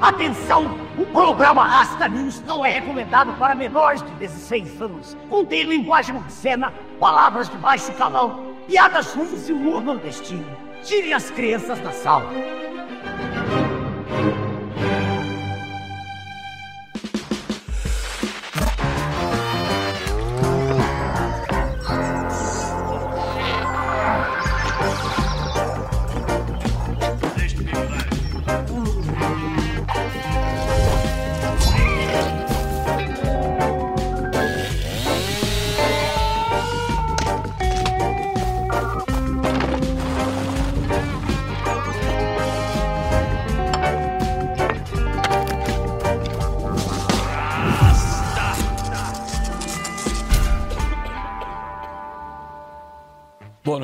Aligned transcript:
Atenção! 0.00 0.78
O 0.96 1.04
programa 1.06 1.80
Asta 1.80 2.06
News 2.06 2.40
não 2.46 2.64
é 2.64 2.70
recomendado 2.70 3.32
para 3.32 3.52
menores 3.52 4.00
de 4.00 4.10
16 4.12 4.80
anos. 4.80 5.16
Contém 5.28 5.64
linguagem 5.64 6.16
obscena, 6.16 6.72
palavras 7.00 7.48
de 7.48 7.58
baixo 7.58 7.92
calão, 7.94 8.54
piadas 8.68 9.12
ruins 9.12 9.48
e 9.48 9.52
humor 9.52 9.82
nordestino. 9.82 10.46
Tire 10.84 11.12
as 11.12 11.32
crianças 11.32 11.80
da 11.80 11.90
sala. 11.90 12.30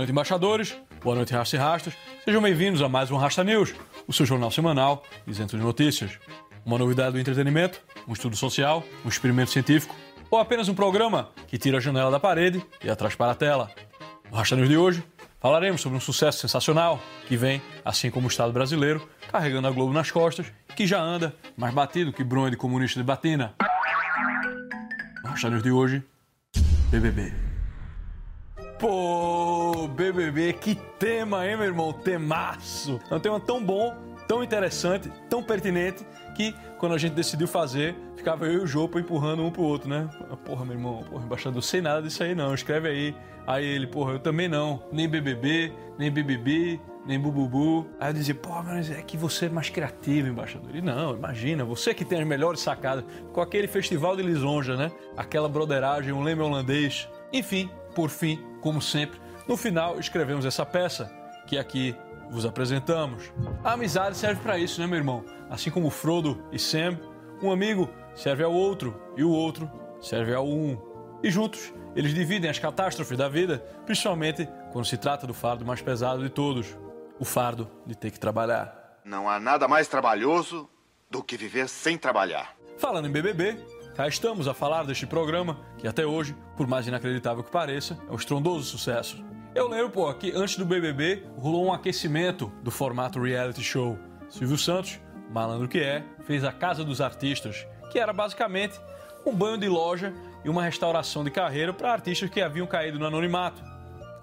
Noite, 0.04 0.12
embaixadores. 0.12 0.76
Boa 1.02 1.16
noite, 1.16 1.32
rastas 1.32 1.58
e 1.58 1.62
rastas. 1.62 1.94
Sejam 2.24 2.42
bem-vindos 2.42 2.82
a 2.82 2.88
mais 2.88 3.10
um 3.10 3.16
Rasta 3.16 3.42
News, 3.42 3.74
o 4.06 4.12
seu 4.12 4.26
jornal 4.26 4.50
semanal 4.50 5.02
isento 5.26 5.56
de 5.56 5.62
notícias. 5.62 6.18
Uma 6.64 6.78
novidade 6.78 7.12
do 7.12 7.18
entretenimento, 7.18 7.80
um 8.06 8.12
estudo 8.12 8.36
social, 8.36 8.84
um 9.04 9.08
experimento 9.08 9.50
científico 9.50 9.94
ou 10.30 10.38
apenas 10.38 10.68
um 10.68 10.74
programa 10.74 11.30
que 11.46 11.56
tira 11.56 11.78
a 11.78 11.80
janela 11.80 12.10
da 12.10 12.20
parede 12.20 12.62
e 12.82 12.90
atrás 12.90 13.14
para 13.14 13.32
a 13.32 13.34
tela. 13.34 13.70
No 14.30 14.36
Rasta 14.36 14.56
News 14.56 14.68
de 14.68 14.76
hoje, 14.76 15.02
falaremos 15.40 15.80
sobre 15.80 15.96
um 15.96 16.00
sucesso 16.00 16.38
sensacional 16.38 17.00
que 17.26 17.36
vem, 17.36 17.62
assim 17.84 18.10
como 18.10 18.26
o 18.26 18.30
Estado 18.30 18.52
brasileiro, 18.52 19.08
carregando 19.30 19.68
a 19.68 19.70
Globo 19.70 19.92
nas 19.92 20.10
costas 20.10 20.46
que 20.76 20.86
já 20.86 21.00
anda 21.00 21.34
mais 21.56 21.72
batido 21.72 22.12
que 22.12 22.24
bronha 22.24 22.50
de 22.50 22.56
comunista 22.56 23.00
de 23.00 23.04
batina. 23.04 23.54
No 25.22 25.30
Rasta 25.30 25.48
News 25.48 25.62
de 25.62 25.70
hoje, 25.70 26.02
BBB. 26.90 27.54
Pô, 28.78 29.53
BBB, 29.88 30.52
que 30.54 30.74
tema, 30.98 31.46
hein, 31.46 31.56
meu 31.56 31.66
irmão? 31.66 31.92
Temaço! 31.92 33.00
É 33.10 33.14
um 33.14 33.20
tema 33.20 33.38
tão 33.40 33.62
bom, 33.62 33.96
tão 34.26 34.42
interessante, 34.42 35.10
tão 35.28 35.42
pertinente, 35.42 36.06
que 36.34 36.54
quando 36.78 36.94
a 36.94 36.98
gente 36.98 37.14
decidiu 37.14 37.46
fazer, 37.46 37.96
ficava 38.16 38.46
eu 38.46 38.54
e 38.54 38.58
o 38.58 38.66
Jopo 38.66 38.98
empurrando 38.98 39.44
um 39.44 39.50
pro 39.50 39.62
outro, 39.62 39.88
né? 39.88 40.08
Porra, 40.44 40.64
meu 40.64 40.74
irmão, 40.74 41.02
porra, 41.04 41.24
embaixador, 41.24 41.62
sei 41.62 41.80
nada 41.80 42.02
disso 42.02 42.22
aí 42.22 42.34
não, 42.34 42.52
escreve 42.54 42.88
aí. 42.88 43.14
Aí 43.46 43.64
ele, 43.64 43.86
porra, 43.86 44.12
eu 44.12 44.18
também 44.18 44.48
não, 44.48 44.82
nem 44.90 45.08
BBB, 45.08 45.72
nem 45.98 46.10
BBB, 46.10 46.80
nem 47.06 47.20
Bububu. 47.20 47.86
Aí 48.00 48.08
eu 48.08 48.14
dizia, 48.14 48.34
pô, 48.34 48.62
mas 48.62 48.90
é 48.90 49.02
que 49.02 49.16
você 49.16 49.46
é 49.46 49.48
mais 49.48 49.68
criativo, 49.68 50.28
embaixador. 50.28 50.74
E 50.74 50.80
não, 50.80 51.14
imagina, 51.14 51.64
você 51.64 51.92
que 51.92 52.04
tem 52.04 52.20
as 52.20 52.26
melhores 52.26 52.60
sacadas, 52.60 53.04
com 53.32 53.40
aquele 53.40 53.66
festival 53.66 54.16
de 54.16 54.22
lisonja, 54.22 54.76
né? 54.76 54.90
Aquela 55.16 55.48
broderagem, 55.48 56.12
um 56.12 56.22
leme 56.22 56.40
holandês. 56.40 57.08
Enfim, 57.32 57.68
por 57.94 58.08
fim, 58.08 58.40
como 58.60 58.80
sempre, 58.80 59.20
no 59.46 59.56
final 59.56 59.98
escrevemos 59.98 60.44
essa 60.44 60.64
peça 60.64 61.10
que 61.46 61.58
aqui 61.58 61.96
vos 62.30 62.46
apresentamos. 62.46 63.32
A 63.62 63.72
amizade 63.72 64.16
serve 64.16 64.40
para 64.42 64.58
isso, 64.58 64.80
né, 64.80 64.86
meu 64.86 64.98
irmão? 64.98 65.24
Assim 65.50 65.70
como 65.70 65.90
Frodo 65.90 66.42
e 66.50 66.58
Sam, 66.58 66.98
um 67.42 67.52
amigo 67.52 67.88
serve 68.14 68.42
ao 68.42 68.52
outro 68.52 69.00
e 69.16 69.22
o 69.22 69.30
outro 69.30 69.70
serve 70.00 70.34
ao 70.34 70.46
um. 70.46 70.78
E 71.22 71.30
juntos 71.30 71.72
eles 71.94 72.12
dividem 72.12 72.50
as 72.50 72.58
catástrofes 72.58 73.16
da 73.16 73.28
vida, 73.28 73.58
principalmente 73.86 74.48
quando 74.72 74.84
se 74.84 74.96
trata 74.96 75.26
do 75.26 75.34
fardo 75.34 75.64
mais 75.64 75.80
pesado 75.80 76.22
de 76.22 76.28
todos, 76.28 76.76
o 77.18 77.24
fardo 77.24 77.70
de 77.86 77.94
ter 77.94 78.10
que 78.10 78.18
trabalhar. 78.18 78.98
Não 79.04 79.28
há 79.28 79.38
nada 79.38 79.68
mais 79.68 79.86
trabalhoso 79.86 80.68
do 81.10 81.22
que 81.22 81.36
viver 81.36 81.68
sem 81.68 81.96
trabalhar. 81.96 82.56
Falando 82.78 83.06
em 83.06 83.12
BBB, 83.12 83.56
cá 83.94 84.08
estamos 84.08 84.48
a 84.48 84.54
falar 84.54 84.84
deste 84.84 85.06
programa 85.06 85.56
que 85.78 85.86
até 85.86 86.04
hoje, 86.04 86.34
por 86.56 86.66
mais 86.66 86.86
inacreditável 86.88 87.44
que 87.44 87.50
pareça, 87.50 87.96
é 88.08 88.12
um 88.12 88.16
estrondoso 88.16 88.64
sucesso. 88.64 89.24
Eu 89.54 89.68
lembro, 89.68 89.90
pô, 89.90 90.12
que 90.12 90.32
antes 90.32 90.56
do 90.56 90.66
BBB 90.66 91.22
rolou 91.38 91.66
um 91.66 91.72
aquecimento 91.72 92.52
do 92.60 92.72
formato 92.72 93.20
reality 93.22 93.62
show. 93.62 93.96
Silvio 94.28 94.58
Santos, 94.58 94.98
malandro 95.30 95.68
que 95.68 95.78
é, 95.78 96.04
fez 96.24 96.42
a 96.42 96.50
Casa 96.50 96.84
dos 96.84 97.00
Artistas, 97.00 97.64
que 97.92 98.00
era 98.00 98.12
basicamente 98.12 98.80
um 99.24 99.32
banho 99.32 99.56
de 99.56 99.68
loja 99.68 100.12
e 100.44 100.48
uma 100.48 100.64
restauração 100.64 101.22
de 101.22 101.30
carreira 101.30 101.72
para 101.72 101.92
artistas 101.92 102.28
que 102.28 102.42
haviam 102.42 102.66
caído 102.66 102.98
no 102.98 103.06
anonimato. 103.06 103.62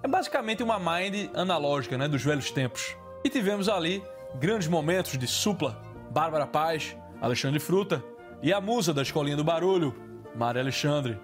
É 0.02 0.08
basicamente 0.08 0.62
uma 0.62 0.78
mind 0.78 1.30
analógica, 1.34 1.96
né, 1.96 2.06
dos 2.08 2.22
velhos 2.22 2.50
tempos. 2.50 2.94
E 3.24 3.30
tivemos 3.30 3.70
ali 3.70 4.04
grandes 4.34 4.68
momentos 4.68 5.16
de 5.16 5.26
Supla, 5.26 5.80
Bárbara 6.10 6.46
Paz, 6.46 6.94
Alexandre 7.22 7.58
Fruta 7.58 8.04
e 8.42 8.52
a 8.52 8.60
musa 8.60 8.92
da 8.92 9.02
Escolinha 9.02 9.36
do 9.36 9.44
Barulho, 9.44 9.94
Maria 10.34 10.60
Alexandre. 10.60 11.18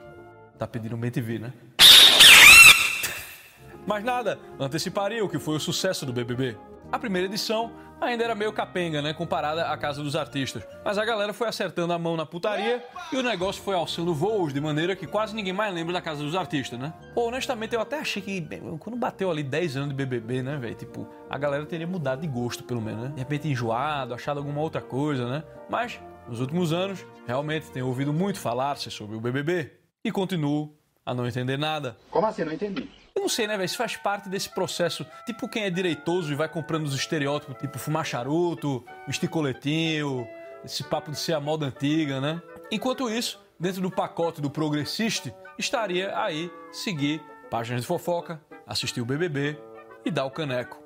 Tá 0.56 0.66
pedindo 0.66 0.94
um 0.94 1.00
BTV, 1.00 1.38
né? 1.38 1.52
Mas 3.86 4.04
nada 4.04 4.38
anteciparia 4.60 5.24
o 5.24 5.28
que 5.28 5.38
foi 5.38 5.56
o 5.56 5.60
sucesso 5.60 6.04
do 6.04 6.12
BBB. 6.12 6.56
A 6.92 6.98
primeira 6.98 7.26
edição 7.26 7.72
ainda 8.00 8.22
era 8.22 8.34
meio 8.34 8.52
capenga, 8.52 9.02
né, 9.02 9.12
comparada 9.12 9.66
à 9.66 9.76
Casa 9.76 10.02
dos 10.02 10.14
Artistas. 10.14 10.62
Mas 10.84 10.98
a 10.98 11.04
galera 11.04 11.32
foi 11.32 11.48
acertando 11.48 11.92
a 11.92 11.98
mão 11.98 12.16
na 12.16 12.24
putaria 12.24 12.84
e 13.12 13.16
o 13.16 13.22
negócio 13.22 13.62
foi 13.62 13.74
alçando 13.74 14.14
voos 14.14 14.52
de 14.52 14.60
maneira 14.60 14.94
que 14.94 15.06
quase 15.06 15.34
ninguém 15.34 15.52
mais 15.52 15.74
lembra 15.74 15.92
da 15.92 16.00
Casa 16.00 16.22
dos 16.22 16.34
Artistas, 16.34 16.78
né? 16.78 16.92
Pô, 17.14 17.28
honestamente, 17.28 17.74
eu 17.74 17.80
até 17.80 17.98
achei 17.98 18.22
que 18.22 18.40
bem, 18.40 18.60
quando 18.78 18.96
bateu 18.96 19.30
ali 19.30 19.42
10 19.42 19.76
anos 19.76 19.88
de 19.88 19.94
BBB, 19.94 20.42
né, 20.42 20.56
velho, 20.56 20.74
tipo, 20.74 21.08
a 21.28 21.36
galera 21.36 21.64
teria 21.66 21.86
mudado 21.86 22.20
de 22.20 22.28
gosto, 22.28 22.62
pelo 22.64 22.80
menos, 22.80 23.04
né? 23.04 23.08
De 23.14 23.18
repente 23.18 23.48
enjoado, 23.48 24.14
achado 24.14 24.38
alguma 24.38 24.60
outra 24.60 24.80
coisa, 24.80 25.28
né? 25.28 25.42
Mas, 25.68 25.98
nos 26.28 26.40
últimos 26.40 26.72
anos, 26.72 27.04
realmente 27.26 27.70
tenho 27.70 27.86
ouvido 27.86 28.12
muito 28.12 28.38
falar-se 28.38 28.90
sobre 28.90 29.16
o 29.16 29.20
BBB 29.20 29.72
e 30.04 30.12
continuo 30.12 30.76
a 31.04 31.14
não 31.14 31.26
entender 31.26 31.56
nada. 31.56 31.96
Como 32.10 32.26
assim? 32.26 32.44
Não 32.44 32.52
entendi. 32.52 32.88
Eu 33.14 33.22
não 33.22 33.28
sei, 33.28 33.46
né, 33.46 33.56
velho? 33.56 33.64
Isso 33.64 33.76
faz 33.76 33.96
parte 33.96 34.28
desse 34.28 34.48
processo. 34.50 35.04
Tipo 35.26 35.48
quem 35.48 35.64
é 35.64 35.70
direitoso 35.70 36.32
e 36.32 36.36
vai 36.36 36.48
comprando 36.48 36.84
os 36.84 36.94
estereótipos, 36.94 37.56
tipo 37.58 37.78
fumar 37.78 38.04
charuto, 38.04 38.84
vestir 39.06 39.28
coletinho, 39.28 40.28
esse 40.64 40.84
papo 40.84 41.10
de 41.10 41.18
ser 41.18 41.32
a 41.32 41.40
moda 41.40 41.66
antiga, 41.66 42.20
né? 42.20 42.40
Enquanto 42.70 43.10
isso, 43.10 43.40
dentro 43.58 43.80
do 43.80 43.90
pacote 43.90 44.40
do 44.40 44.50
progressista, 44.50 45.34
estaria 45.58 46.16
aí 46.16 46.50
seguir 46.70 47.22
páginas 47.50 47.80
de 47.80 47.86
fofoca, 47.86 48.40
assistir 48.66 49.00
o 49.00 49.06
BBB 49.06 49.58
e 50.04 50.10
dar 50.10 50.26
o 50.26 50.30
caneco. 50.30 50.78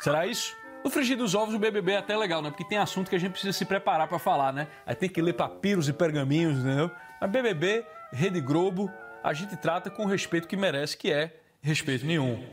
Será 0.00 0.26
isso? 0.26 0.54
No 0.84 0.90
frigir 0.90 1.16
dos 1.16 1.34
ovos, 1.34 1.54
o 1.54 1.58
BBB 1.58 1.92
é 1.92 1.96
até 1.96 2.14
legal, 2.14 2.42
né? 2.42 2.50
Porque 2.50 2.62
tem 2.62 2.76
assunto 2.76 3.08
que 3.08 3.16
a 3.16 3.18
gente 3.18 3.30
precisa 3.30 3.54
se 3.54 3.64
preparar 3.64 4.06
para 4.06 4.18
falar, 4.18 4.52
né? 4.52 4.68
Aí 4.84 4.94
tem 4.94 5.08
que 5.08 5.22
ler 5.22 5.32
papiros 5.32 5.88
e 5.88 5.94
pergaminhos, 5.94 6.58
entendeu? 6.58 6.90
Mas 7.18 7.30
BBB, 7.30 7.86
Rede 8.12 8.38
Globo, 8.38 8.92
a 9.22 9.32
gente 9.32 9.56
trata 9.56 9.88
com 9.88 10.04
o 10.04 10.06
respeito 10.06 10.46
que 10.46 10.58
merece, 10.58 10.94
que 10.94 11.10
é 11.10 11.40
respeito 11.62 12.04
nenhum. 12.04 12.44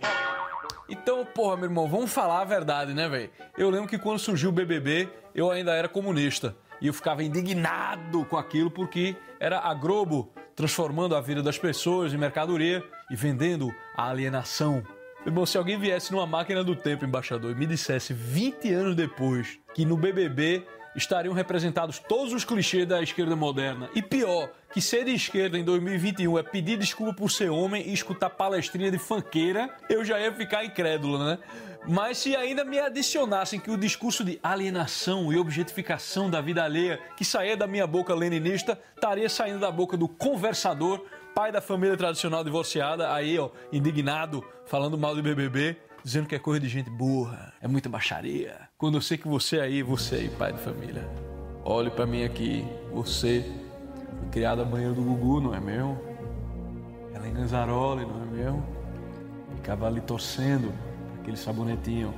Então, 0.88 1.26
porra, 1.26 1.58
meu 1.58 1.66
irmão, 1.66 1.90
vamos 1.90 2.14
falar 2.14 2.40
a 2.40 2.46
verdade, 2.46 2.94
né, 2.94 3.10
velho? 3.10 3.30
Eu 3.58 3.70
lembro 3.70 3.90
que 3.90 4.00
quando 4.00 4.18
surgiu 4.18 4.50
o 4.50 4.54
BBB, 4.54 5.10
eu 5.36 5.52
ainda 5.52 5.74
era 5.74 5.90
comunista. 5.90 6.56
E 6.80 6.88
eu 6.88 6.94
ficava 6.94 7.22
indignado 7.22 8.24
com 8.24 8.38
aquilo 8.38 8.72
porque 8.72 9.14
era 9.42 9.60
a 9.60 9.74
Globo 9.74 10.32
transformando 10.56 11.18
a 11.18 11.22
vida 11.22 11.44
das 11.44 11.58
pessoas 11.58 12.14
em 12.14 12.18
mercadoria 12.18 12.82
e 13.10 13.16
vendendo 13.16 13.76
a 13.98 14.10
alienação. 14.10 14.82
Irmão, 15.26 15.46
se 15.46 15.56
alguém 15.56 15.78
viesse 15.78 16.12
numa 16.12 16.26
máquina 16.26 16.64
do 16.64 16.76
tempo, 16.76 17.06
embaixador, 17.06 17.52
e 17.52 17.56
me 17.56 17.68
dissesse 17.68 18.12
20 18.12 18.74
anos 18.74 18.96
depois 18.96 19.60
que 19.74 19.86
no 19.86 19.96
BBB 19.96 20.66
estariam 20.96 21.34
representados 21.34 22.00
todos 22.00 22.34
os 22.34 22.44
clichês 22.44 22.88
da 22.88 23.02
esquerda 23.02 23.36
moderna. 23.36 23.88
E 23.96 24.02
pior, 24.02 24.50
que 24.74 24.82
ser 24.82 25.06
de 25.06 25.14
esquerda 25.14 25.58
em 25.58 25.64
2021 25.64 26.40
é 26.40 26.44
pedir 26.44 26.78
desculpa 26.78 27.14
por 27.14 27.30
ser 27.30 27.50
homem 27.50 27.88
e 27.88 27.94
escutar 27.94 28.32
palestrinha 28.32 28.90
de 28.90 28.98
fanqueira, 28.98 29.70
eu 29.90 30.04
já 30.04 30.20
ia 30.20 30.34
ficar 30.34 30.66
incrédulo, 30.66 31.24
né? 31.24 31.38
Mas 31.88 32.20
se 32.20 32.36
ainda 32.36 32.64
me 32.64 32.80
adicionassem 32.80 33.60
que 33.60 33.72
o 33.72 33.78
discurso 33.78 34.24
de 34.24 34.40
alienação 34.44 35.32
e 35.32 35.38
objetificação 35.38 36.30
da 36.30 36.40
vida 36.40 36.64
alheia 36.64 37.00
que 37.16 37.26
saía 37.26 37.58
da 37.58 37.66
minha 37.66 37.88
boca 37.88 38.14
leninista 38.14 38.80
estaria 38.96 39.30
saindo 39.30 39.60
da 39.60 39.72
boca 39.72 39.98
do 39.98 40.08
conversador, 40.08 41.04
pai 41.34 41.52
da 41.52 41.62
família 41.62 41.96
tradicional 41.96 42.44
divorciada, 42.44 43.14
aí, 43.14 43.40
ó, 43.40 43.50
indignado, 43.72 44.44
falando 44.66 44.98
mal 44.98 45.16
do 45.16 45.24
BBB, 45.24 45.78
dizendo 46.04 46.28
que 46.28 46.36
é 46.36 46.40
coisa 46.40 46.60
de 46.60 46.68
gente 46.68 46.90
burra, 46.90 47.54
é 47.62 47.68
muita 47.68 47.88
baixaria. 47.88 48.70
Quando 48.78 48.96
eu 48.96 49.02
sei 49.02 49.18
que 49.18 49.28
você 49.28 49.60
aí, 49.60 49.82
você 49.82 50.16
aí, 50.16 50.30
pai 50.30 50.52
de 50.54 50.60
família, 50.60 51.08
olhe 51.64 51.90
para 51.90 52.06
mim 52.06 52.24
aqui, 52.24 52.66
você 52.92 53.46
foi 54.20 54.30
criado 54.30 54.62
a 54.62 54.66
banheiro 54.66 54.94
do 54.94 55.02
Gugu, 55.02 55.42
não 55.42 55.56
é 55.56 55.60
mesmo? 55.60 56.00
Ela 57.14 57.28
em 57.28 57.34
Ganzaroli, 57.34 58.06
não 58.06 58.22
é 58.22 58.26
mesmo? 58.26 58.66
Ficava 59.56 59.88
ali 59.88 60.02
torcendo 60.02 60.74
aquele 61.22 61.38
sabonetinho. 61.38 62.14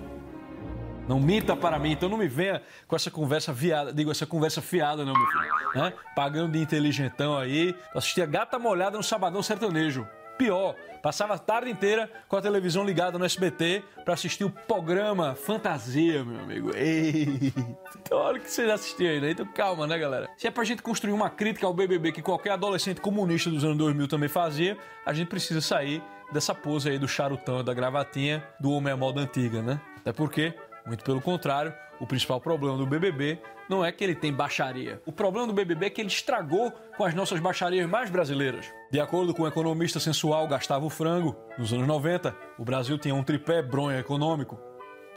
Não 1.08 1.20
minta 1.20 1.56
para 1.56 1.78
mim, 1.78 1.92
então 1.92 2.08
não 2.08 2.18
me 2.18 2.28
venha 2.28 2.62
com 2.88 2.96
essa 2.96 3.12
conversa 3.12 3.52
viada, 3.52 3.92
digo, 3.92 4.10
essa 4.10 4.26
conversa 4.26 4.62
fiada, 4.62 5.04
não, 5.04 5.14
meu 5.14 5.28
filho. 5.28 5.44
Né? 5.76 5.94
Pagando 6.16 6.54
de 6.54 6.60
inteligentão 6.60 7.38
aí. 7.38 7.76
Assistia 7.94 8.26
Gata 8.26 8.58
Molhada 8.58 8.98
no 8.98 9.04
Sabadão 9.04 9.44
Sertanejo. 9.44 10.08
Pior, 10.38 10.76
passava 11.02 11.36
a 11.36 11.38
tarde 11.38 11.70
inteira 11.70 12.10
com 12.28 12.36
a 12.36 12.42
televisão 12.42 12.84
ligada 12.84 13.20
no 13.20 13.26
SBT 13.26 13.84
para 14.04 14.16
assistir 14.16 14.44
o 14.44 14.50
programa 14.50 15.36
Fantasia, 15.36 16.24
meu 16.24 16.40
amigo. 16.40 16.76
Eita, 16.76 17.60
então, 18.00 18.18
olha 18.18 18.40
que 18.40 18.50
você 18.50 18.66
já 18.66 18.74
assistiu 18.74 19.10
aí, 19.10 19.22
né? 19.22 19.32
Então 19.32 19.46
calma, 19.46 19.86
né, 19.86 19.98
galera? 19.98 20.28
Se 20.36 20.48
é 20.48 20.52
pra 20.52 20.64
gente 20.64 20.82
construir 20.82 21.14
uma 21.14 21.30
crítica 21.30 21.68
ao 21.68 21.74
BBB 21.74 22.12
que 22.12 22.22
qualquer 22.22 22.52
adolescente 22.52 23.00
comunista 23.00 23.50
dos 23.52 23.64
anos 23.64 23.78
2000 23.78 24.08
também 24.08 24.28
fazia, 24.28 24.76
a 25.06 25.14
gente 25.14 25.28
precisa 25.28 25.62
sair 25.62 26.02
dessa 26.32 26.56
pose 26.56 26.90
aí 26.90 26.98
do 26.98 27.08
charutão 27.08 27.64
da 27.64 27.74
gravatinha 27.74 28.44
do 28.60 28.72
homem 28.72 28.92
à 28.92 28.98
moda 28.98 29.22
antiga, 29.22 29.62
né? 29.62 29.80
Até 29.98 30.12
porque 30.12 30.54
muito 30.86 31.04
pelo 31.04 31.22
contrário, 31.22 31.74
o 32.00 32.08
principal 32.08 32.42
problema 32.42 32.78
do 32.78 32.86
BBB 32.86 33.40
não 33.70 33.84
é 33.84 33.92
que 33.92 34.04
ele 34.04 34.16
tem 34.16 34.34
baixaria. 34.34 35.02
O 35.06 35.12
problema 35.12 35.48
do 35.48 35.54
BBB 35.54 35.86
é 35.86 35.90
que 35.90 36.02
ele 36.02 36.10
estragou 36.10 36.72
com 36.98 37.06
as 37.06 37.14
nossas 37.14 37.40
baixarias 37.40 37.90
mais 37.90 38.10
brasileiras. 38.10 38.66
De 38.92 39.00
acordo 39.00 39.34
com 39.34 39.44
o 39.44 39.48
economista 39.48 40.00
sensual 40.00 40.48
Gustavo 40.48 40.90
Frango, 40.90 41.36
nos 41.58 41.72
anos 41.72 41.88
90, 41.88 42.36
o 42.58 42.66
Brasil 42.66 42.98
tinha 42.98 43.16
um 43.16 43.24
tripé 43.24 43.62
bronha 43.62 44.00
econômico: 44.00 44.60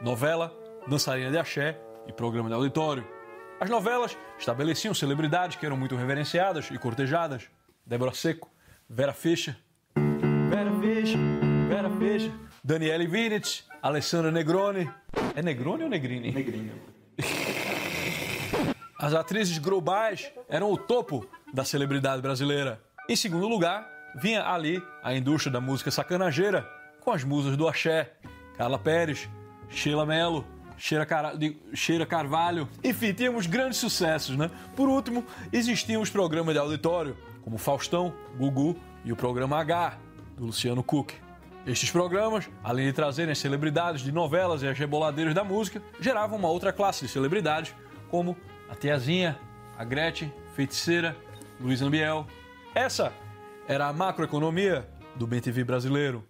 novela, 0.00 0.56
dançarina 0.86 1.30
de 1.30 1.38
axé 1.38 1.78
e 2.06 2.12
programa 2.12 2.48
de 2.48 2.54
auditório. 2.54 3.06
As 3.58 3.70
novelas 3.70 4.16
estabeleciam 4.38 4.94
celebridades 4.94 5.56
que 5.56 5.66
eram 5.66 5.76
muito 5.76 5.96
reverenciadas 5.96 6.70
e 6.70 6.78
cortejadas. 6.78 7.48
Débora 7.84 8.12
Seco, 8.12 8.50
Vera 8.88 9.12
Fischer, 9.12 9.56
Vera 10.50 10.70
Fischer, 10.80 11.18
Vera 11.68 11.90
Fischer, 11.90 12.32
Daniele 12.62 13.06
Vinitz, 13.06 13.64
Alessandra 13.82 14.30
Negroni. 14.30 14.90
É 15.36 15.42
Negroni 15.42 15.84
ou 15.84 15.90
Negrini? 15.90 16.32
Negrini. 16.32 16.72
As 18.98 19.12
atrizes 19.12 19.58
globais 19.58 20.32
eram 20.48 20.72
o 20.72 20.78
topo 20.78 21.28
da 21.52 21.62
celebridade 21.62 22.22
brasileira. 22.22 22.80
Em 23.06 23.14
segundo 23.14 23.46
lugar, 23.46 23.86
vinha 24.18 24.42
ali 24.42 24.82
a 25.02 25.14
indústria 25.14 25.52
da 25.52 25.60
música 25.60 25.90
sacanageira, 25.90 26.66
com 27.04 27.10
as 27.12 27.22
musas 27.22 27.54
do 27.54 27.68
axé, 27.68 28.14
Carla 28.56 28.78
Pérez, 28.78 29.28
Sheila 29.68 30.06
Mello, 30.06 30.42
Cheira, 30.78 31.04
Car... 31.04 31.34
Cheira 31.74 32.06
Carvalho. 32.06 32.66
Enfim, 32.82 33.12
tínhamos 33.12 33.46
grandes 33.46 33.78
sucessos, 33.78 34.38
né? 34.38 34.50
Por 34.74 34.88
último, 34.88 35.22
existiam 35.52 36.00
os 36.00 36.08
programas 36.08 36.54
de 36.54 36.58
auditório, 36.58 37.14
como 37.42 37.58
Faustão, 37.58 38.14
Gugu 38.38 38.74
e 39.04 39.12
o 39.12 39.16
programa 39.16 39.58
H, 39.58 39.98
do 40.34 40.46
Luciano 40.46 40.82
Cook. 40.82 41.25
Estes 41.66 41.90
programas, 41.90 42.48
além 42.62 42.86
de 42.86 42.92
trazerem 42.92 43.32
as 43.32 43.38
celebridades 43.38 44.00
de 44.00 44.12
novelas 44.12 44.62
e 44.62 44.68
as 44.68 44.78
reboladeiras 44.78 45.34
da 45.34 45.42
música, 45.42 45.82
geravam 45.98 46.38
uma 46.38 46.48
outra 46.48 46.72
classe 46.72 47.04
de 47.04 47.10
celebridades, 47.10 47.74
como 48.08 48.36
a 48.70 48.76
Tiazinha, 48.76 49.36
a 49.76 49.82
Gretchen, 49.82 50.32
Feiticeira, 50.54 51.16
Luiz 51.60 51.82
Ambiel. 51.82 52.24
Essa 52.72 53.12
era 53.66 53.88
a 53.88 53.92
macroeconomia 53.92 54.88
do 55.16 55.26
BTV 55.26 55.64
brasileiro. 55.64 56.24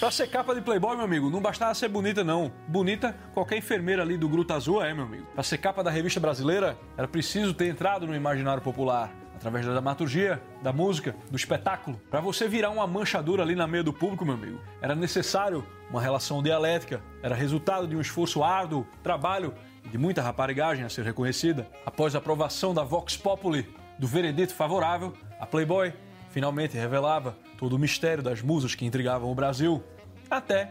Pra 0.00 0.10
ser 0.10 0.26
capa 0.26 0.52
de 0.52 0.60
Playboy, 0.62 0.96
meu 0.96 1.04
amigo, 1.04 1.30
não 1.30 1.40
bastava 1.40 1.72
ser 1.72 1.86
bonita, 1.86 2.24
não. 2.24 2.50
Bonita, 2.66 3.16
qualquer 3.32 3.58
enfermeira 3.58 4.02
ali 4.02 4.16
do 4.16 4.28
Gruta 4.28 4.56
Azul 4.56 4.82
é, 4.82 4.92
meu 4.92 5.04
amigo. 5.04 5.28
Pra 5.32 5.44
ser 5.44 5.58
capa 5.58 5.80
da 5.80 5.92
revista 5.92 6.18
brasileira, 6.18 6.76
era 6.98 7.06
preciso 7.06 7.54
ter 7.54 7.68
entrado 7.68 8.04
no 8.04 8.16
imaginário 8.16 8.60
popular 8.64 9.21
através 9.42 9.66
da 9.66 9.72
dramaturgia, 9.72 10.40
da 10.62 10.72
música, 10.72 11.16
do 11.28 11.36
espetáculo. 11.36 12.00
Para 12.08 12.20
você 12.20 12.46
virar 12.46 12.70
uma 12.70 12.86
manchadura 12.86 13.42
ali 13.42 13.56
na 13.56 13.66
meio 13.66 13.82
do 13.82 13.92
público, 13.92 14.24
meu 14.24 14.34
amigo, 14.34 14.60
era 14.80 14.94
necessário 14.94 15.66
uma 15.90 16.00
relação 16.00 16.40
dialética, 16.40 17.02
era 17.22 17.34
resultado 17.34 17.88
de 17.88 17.96
um 17.96 18.00
esforço 18.00 18.44
árduo, 18.44 18.86
trabalho 19.02 19.52
e 19.84 19.88
de 19.88 19.98
muita 19.98 20.22
raparigagem 20.22 20.84
a 20.84 20.88
ser 20.88 21.04
reconhecida. 21.04 21.68
Após 21.84 22.14
a 22.14 22.18
aprovação 22.18 22.72
da 22.72 22.84
Vox 22.84 23.16
Populi, 23.16 23.68
do 23.98 24.06
veredito 24.06 24.54
favorável, 24.54 25.12
a 25.40 25.44
Playboy 25.44 25.92
finalmente 26.30 26.76
revelava 26.76 27.36
todo 27.58 27.74
o 27.74 27.78
mistério 27.78 28.22
das 28.22 28.40
musas 28.42 28.76
que 28.76 28.86
intrigavam 28.86 29.28
o 29.28 29.34
Brasil. 29.34 29.82
Até 30.30 30.70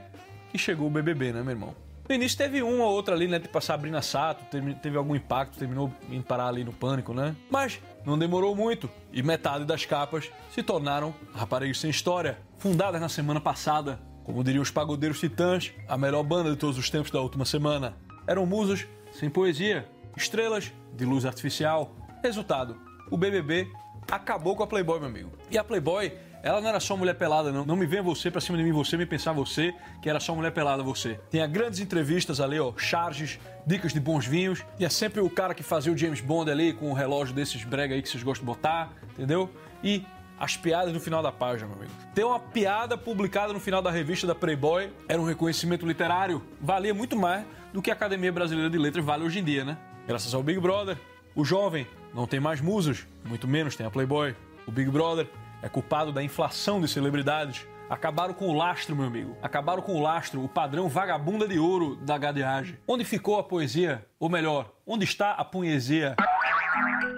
que 0.49 0.57
chegou 0.57 0.87
o 0.87 0.89
BBB, 0.89 1.33
né, 1.33 1.41
meu 1.41 1.51
irmão? 1.51 1.75
No 2.11 2.15
início 2.15 2.37
teve 2.37 2.61
uma 2.61 2.83
ou 2.83 2.91
outra 2.91 3.15
ali, 3.15 3.25
né? 3.25 3.39
Tipo 3.39 3.57
a 3.57 3.61
Sabrina 3.61 4.01
Sato, 4.01 4.43
teve, 4.51 4.73
teve 4.75 4.97
algum 4.97 5.15
impacto, 5.15 5.57
terminou 5.57 5.89
indo 6.09 6.25
parar 6.25 6.47
ali 6.47 6.61
no 6.61 6.73
pânico, 6.73 7.13
né? 7.13 7.33
Mas 7.49 7.79
não 8.05 8.19
demorou 8.19 8.53
muito 8.53 8.89
e 9.13 9.23
metade 9.23 9.63
das 9.63 9.85
capas 9.85 10.29
se 10.53 10.61
tornaram 10.61 11.15
raparigas 11.33 11.79
sem 11.79 11.89
história, 11.89 12.37
fundadas 12.57 12.99
na 12.99 13.07
semana 13.07 13.39
passada. 13.39 13.97
Como 14.25 14.43
diriam 14.43 14.61
os 14.61 14.69
pagodeiros 14.69 15.21
titãs, 15.21 15.71
a 15.87 15.97
melhor 15.97 16.23
banda 16.23 16.49
de 16.49 16.57
todos 16.57 16.77
os 16.77 16.89
tempos 16.89 17.11
da 17.11 17.21
última 17.21 17.45
semana. 17.45 17.95
Eram 18.27 18.45
musas 18.45 18.85
sem 19.13 19.29
poesia, 19.29 19.87
estrelas 20.17 20.73
de 20.93 21.05
luz 21.05 21.25
artificial. 21.25 21.95
Resultado: 22.21 22.75
o 23.09 23.15
BBB 23.15 23.71
acabou 24.11 24.53
com 24.57 24.63
a 24.63 24.67
Playboy, 24.67 24.99
meu 24.99 25.07
amigo. 25.07 25.31
E 25.49 25.57
a 25.57 25.63
Playboy 25.63 26.11
ela 26.43 26.59
não 26.59 26.69
era 26.69 26.79
só 26.79 26.97
mulher 26.97 27.13
pelada, 27.15 27.51
não. 27.51 27.65
Não 27.65 27.75
me 27.75 27.85
venha 27.85 28.01
você 28.01 28.31
pra 28.31 28.41
cima 28.41 28.57
de 28.57 28.63
mim, 28.63 28.71
você 28.71 28.97
me 28.97 29.05
pensar 29.05 29.31
você, 29.31 29.73
que 30.01 30.09
era 30.09 30.19
só 30.19 30.33
mulher 30.35 30.51
pelada 30.51 30.81
você. 30.81 31.19
Tinha 31.29 31.45
grandes 31.45 31.79
entrevistas 31.79 32.39
ali, 32.39 32.59
ó, 32.59 32.73
charges, 32.77 33.39
dicas 33.65 33.93
de 33.93 33.99
bons 33.99 34.25
vinhos. 34.25 34.63
Tinha 34.77 34.89
sempre 34.89 35.21
o 35.21 35.29
cara 35.29 35.53
que 35.53 35.63
fazia 35.63 35.91
o 35.93 35.97
James 35.97 36.21
Bond 36.21 36.49
ali 36.49 36.73
com 36.73 36.87
o 36.87 36.89
um 36.89 36.93
relógio 36.93 37.33
desses 37.35 37.63
brega 37.63 37.93
aí 37.93 38.01
que 38.01 38.09
vocês 38.09 38.23
gostam 38.23 38.45
de 38.45 38.47
botar, 38.47 38.91
entendeu? 39.13 39.49
E 39.83 40.03
as 40.39 40.57
piadas 40.57 40.91
no 40.91 40.99
final 40.99 41.21
da 41.21 41.31
página, 41.31 41.67
meu 41.67 41.77
amigo. 41.77 41.91
Ter 42.15 42.23
uma 42.23 42.39
piada 42.39 42.97
publicada 42.97 43.53
no 43.53 43.59
final 43.59 43.79
da 43.79 43.91
revista 43.91 44.25
da 44.25 44.33
Playboy 44.33 44.91
era 45.07 45.21
um 45.21 45.25
reconhecimento 45.25 45.85
literário. 45.85 46.41
Valia 46.59 46.93
muito 46.93 47.15
mais 47.15 47.45
do 47.71 47.79
que 47.81 47.91
a 47.91 47.93
Academia 47.93 48.31
Brasileira 48.31 48.67
de 48.67 48.77
Letras 48.79 49.05
vale 49.05 49.23
hoje 49.23 49.37
em 49.37 49.43
dia, 49.43 49.63
né? 49.63 49.77
Graças 50.07 50.33
ao 50.33 50.41
Big 50.41 50.59
Brother, 50.59 50.97
o 51.35 51.45
jovem 51.45 51.85
não 52.13 52.25
tem 52.25 52.39
mais 52.39 52.59
musas, 52.59 53.05
muito 53.23 53.47
menos 53.47 53.75
tem 53.75 53.85
a 53.85 53.91
Playboy. 53.91 54.35
O 54.67 54.71
Big 54.71 54.89
Brother 54.89 55.27
é 55.61 55.69
culpado 55.69 56.11
da 56.11 56.23
inflação 56.23 56.81
de 56.81 56.87
celebridades. 56.87 57.67
Acabaram 57.89 58.33
com 58.33 58.47
o 58.47 58.53
lastro, 58.53 58.95
meu 58.95 59.05
amigo. 59.05 59.35
Acabaram 59.41 59.81
com 59.81 59.95
o 59.95 60.01
lastro, 60.01 60.43
o 60.43 60.47
padrão 60.47 60.87
vagabunda 60.87 61.47
de 61.47 61.59
ouro 61.59 61.97
da 61.97 62.17
gadeagem. 62.17 62.77
Onde 62.87 63.03
ficou 63.03 63.37
a 63.37 63.43
poesia? 63.43 64.05
Ou 64.19 64.29
melhor, 64.29 64.71
onde 64.87 65.03
está 65.03 65.31
a 65.33 65.43
poesia? 65.43 66.15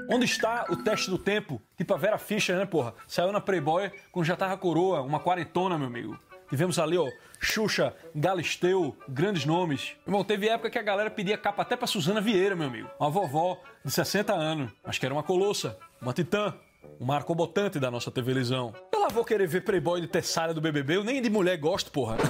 Onde 0.10 0.26
está 0.26 0.66
o 0.70 0.76
teste 0.76 1.10
do 1.10 1.18
tempo? 1.18 1.62
Tipo 1.78 1.94
a 1.94 1.98
Vera 1.98 2.18
Fischer, 2.18 2.58
né, 2.58 2.66
porra? 2.66 2.94
Saiu 3.08 3.32
na 3.32 3.40
Playboy 3.40 3.92
quando 4.12 4.26
já 4.26 4.36
tava 4.36 4.58
coroa, 4.58 5.02
uma 5.02 5.20
quarentona, 5.20 5.78
meu 5.78 5.88
amigo. 5.88 6.20
Tivemos 6.50 6.78
ali, 6.78 6.98
ó, 6.98 7.08
Xuxa, 7.40 7.96
Galisteu, 8.14 8.96
grandes 9.08 9.46
nomes. 9.46 9.96
Irmão, 10.06 10.24
teve 10.24 10.48
época 10.48 10.70
que 10.70 10.78
a 10.78 10.84
galera 10.84 11.10
pedia 11.10 11.38
capa 11.38 11.62
até 11.62 11.76
pra 11.76 11.88
Suzana 11.88 12.22
Vieira, 12.22 12.56
meu 12.56 12.68
amigo. 12.68 12.90
Uma 13.00 13.10
vovó 13.10 13.60
de 13.84 13.92
60 13.92 14.34
anos. 14.34 14.72
Acho 14.84 15.00
que 15.00 15.06
era 15.06 15.16
uma 15.16 15.24
colossa, 15.24 15.78
uma 16.02 16.14
titã 16.14 16.54
um 17.00 17.06
marco 17.06 17.34
botante 17.36 17.80
da 17.80 17.90
nossa 17.90 18.12
televisão. 18.12 18.74
Eu 18.92 19.02
lá 19.02 19.08
vou 19.08 19.26
querer 19.26 19.48
ver 19.48 19.62
Playboy 19.62 20.02
de 20.02 20.08
Tessália 20.08 20.54
do 20.54 20.62
BBB, 20.62 20.98
eu 20.98 21.04
nem 21.04 21.22
de 21.22 21.30
mulher 21.30 21.58
gosto, 21.58 21.92
porra. 21.92 22.18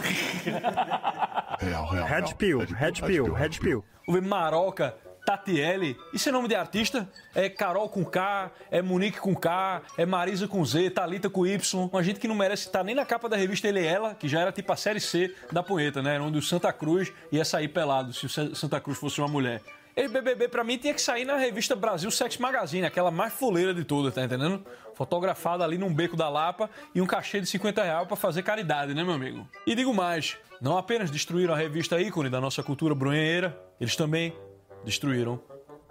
Real, 1.59 1.85
real. 1.87 2.07
Red 2.07 2.33
Pill, 2.35 2.59
Red 2.59 2.93
Pill, 3.05 3.33
Red 3.33 3.49
Pill. 3.51 3.85
Vou 4.05 4.15
ver 4.15 4.21
Maroca, 4.21 4.97
Tatiele. 5.25 5.97
Isso 6.13 6.27
é 6.27 6.31
nome 6.31 6.47
de 6.47 6.55
artista? 6.55 7.07
É 7.33 7.49
Carol 7.49 7.87
com 7.89 8.03
K, 8.03 8.51
é 8.69 8.81
Monique 8.81 9.19
com 9.19 9.35
K, 9.35 9.81
é 9.97 10.05
Marisa 10.05 10.47
com 10.47 10.63
Z, 10.65 10.89
Talita 10.89 11.29
com 11.29 11.45
Y. 11.45 11.89
Uma 11.91 12.03
gente 12.03 12.19
que 12.19 12.27
não 12.27 12.35
merece 12.35 12.65
estar 12.65 12.83
nem 12.83 12.95
na 12.95 13.05
capa 13.05 13.29
da 13.29 13.37
revista 13.37 13.67
Ele 13.67 13.79
e 13.79 13.85
Ela, 13.85 14.13
que 14.15 14.27
já 14.27 14.41
era 14.41 14.51
tipo 14.51 14.71
a 14.71 14.75
série 14.75 14.99
C 14.99 15.33
da 15.51 15.63
punheta, 15.63 16.01
né? 16.01 16.15
Era 16.15 16.23
onde 16.23 16.37
o 16.37 16.41
Santa 16.41 16.73
Cruz 16.73 17.11
ia 17.31 17.45
sair 17.45 17.69
pelado 17.69 18.13
se 18.13 18.25
o 18.25 18.55
Santa 18.55 18.79
Cruz 18.79 18.97
fosse 18.97 19.21
uma 19.21 19.27
mulher. 19.27 19.61
Ele 19.95 20.07
BBB 20.07 20.47
pra 20.47 20.63
mim 20.63 20.77
tinha 20.77 20.93
que 20.93 21.01
sair 21.01 21.23
na 21.23 21.37
revista 21.37 21.75
Brasil 21.75 22.09
Sex 22.09 22.37
Magazine, 22.37 22.85
aquela 22.85 23.11
mais 23.11 23.31
fuleira 23.33 23.73
de 23.73 23.83
todas, 23.83 24.13
tá 24.13 24.23
entendendo? 24.23 24.65
Fotografada 24.95 25.63
ali 25.63 25.77
num 25.77 25.93
beco 25.93 26.17
da 26.17 26.27
Lapa 26.29 26.69
e 26.95 27.01
um 27.01 27.05
cachê 27.05 27.39
de 27.39 27.45
50 27.45 27.83
reais 27.83 28.07
pra 28.07 28.15
fazer 28.15 28.41
caridade, 28.41 28.93
né, 28.93 29.03
meu 29.03 29.13
amigo? 29.13 29.47
E 29.67 29.75
digo 29.75 29.93
mais, 29.93 30.37
não 30.59 30.77
apenas 30.77 31.11
destruíram 31.11 31.53
a 31.53 31.57
revista 31.57 32.01
ícone 32.01 32.29
da 32.29 32.41
nossa 32.41 32.63
cultura 32.63 32.95
brunheira, 32.95 33.55
eles 33.79 33.95
também 33.95 34.35
destruíram 34.83 35.39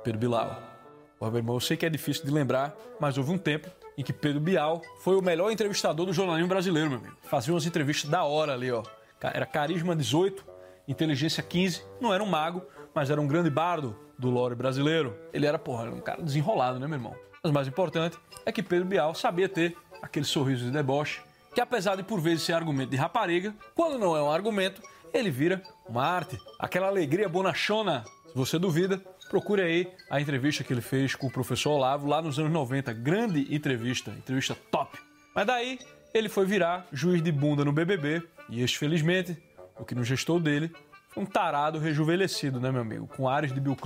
Pedro 0.03 0.19
Bilal. 0.19 0.61
Pô, 1.19 1.29
meu 1.31 1.39
irmão, 1.39 1.55
eu 1.55 1.61
sei 1.61 1.77
que 1.77 1.87
é 1.87 1.89
difícil 1.89 2.25
de 2.25 2.33
lembrar, 2.33 2.77
mas 2.99 3.17
houve 3.17 3.31
um 3.31 3.39
tempo 3.39 3.71
em 3.97 4.03
que 4.03 4.13
Pedro 4.13 4.41
Bial 4.41 4.83
foi 5.01 5.15
o 5.15 5.23
melhor 5.23 5.53
entrevistador 5.53 6.07
do 6.07 6.13
jornalismo 6.13 6.49
brasileiro, 6.49 6.91
meu 6.91 6.99
amigo. 6.99 7.17
Fazia 7.23 7.55
umas 7.55 7.67
entrevistas 7.67 8.11
da 8.11 8.25
hora 8.25 8.55
ali, 8.55 8.73
ó. 8.73 8.83
Era 9.23 9.47
carisma 9.47 9.95
18, 9.95 10.45
inteligência 10.89 11.43
15, 11.43 11.85
não 12.01 12.13
era 12.13 12.25
um 12.25 12.27
mago, 12.27 12.67
mas 12.95 13.11
era 13.11 13.21
um 13.21 13.27
grande 13.27 13.51
bardo 13.51 13.97
do 14.19 14.31
lore 14.31 14.55
brasileiro. 14.55 15.17
Ele 15.33 15.47
era, 15.47 15.59
porra, 15.59 15.85
um 15.91 16.01
cara 16.01 16.23
desenrolado, 16.23 16.79
né, 16.79 16.87
meu 16.87 16.97
irmão? 16.97 17.17
Mas 17.43 17.51
o 17.51 17.55
mais 17.55 17.69
importante 17.69 18.17
é 18.47 18.53
que 18.53 18.63
Pedro 18.63 18.87
Bial 18.87 19.15
sabia 19.15 19.49
ter 19.49 19.77
aquele 20.01 20.25
sorriso 20.25 20.65
de 20.65 20.71
deboche, 20.71 21.21
que 21.55 21.61
apesar 21.61 21.97
de 21.97 22.03
por 22.03 22.21
vezes 22.21 22.43
ser 22.43 22.53
argumento 22.53 22.91
de 22.91 22.97
rapariga, 22.97 23.55
quando 23.75 23.99
não 23.99 24.17
é 24.17 24.23
um 24.23 24.31
argumento, 24.31 24.83
ele 25.13 25.31
vira 25.31 25.63
uma 25.87 26.05
arte. 26.05 26.39
Aquela 26.59 26.87
alegria 26.87 27.29
bonachona. 27.29 28.05
Se 28.29 28.35
você 28.35 28.59
duvida, 28.59 28.99
procure 29.29 29.63
aí 29.63 29.93
a 30.11 30.21
entrevista 30.21 30.65
que 30.65 30.73
ele 30.73 30.81
fez 30.81 31.15
com 31.15 31.27
o 31.27 31.31
professor 31.31 31.71
Olavo 31.71 32.07
lá 32.07 32.23
nos 32.23 32.39
anos 32.39 32.51
90. 32.53 32.93
Grande 32.95 33.55
entrevista, 33.55 34.11
entrevista 34.11 34.57
top. 34.71 34.99
Mas 35.35 35.47
daí 35.47 35.79
ele 36.15 36.29
foi 36.29 36.47
virar 36.47 36.87
juiz 36.93 37.23
de 37.23 37.33
bunda 37.33 37.65
no 37.65 37.73
BBB 37.73 38.23
e, 38.49 38.67
felizmente, 38.69 39.37
o 39.79 39.85
que 39.85 39.95
nos 39.95 40.07
gestou 40.07 40.39
dele 40.39 40.71
Um 41.15 41.27
tarado 41.27 41.79
rejuvenescido, 41.79 42.59
né, 42.59 42.71
meu 42.71 42.81
amigo? 42.81 43.07
Com 43.07 43.29
ares 43.29 43.53
de 43.53 43.61
Bill 43.61 43.77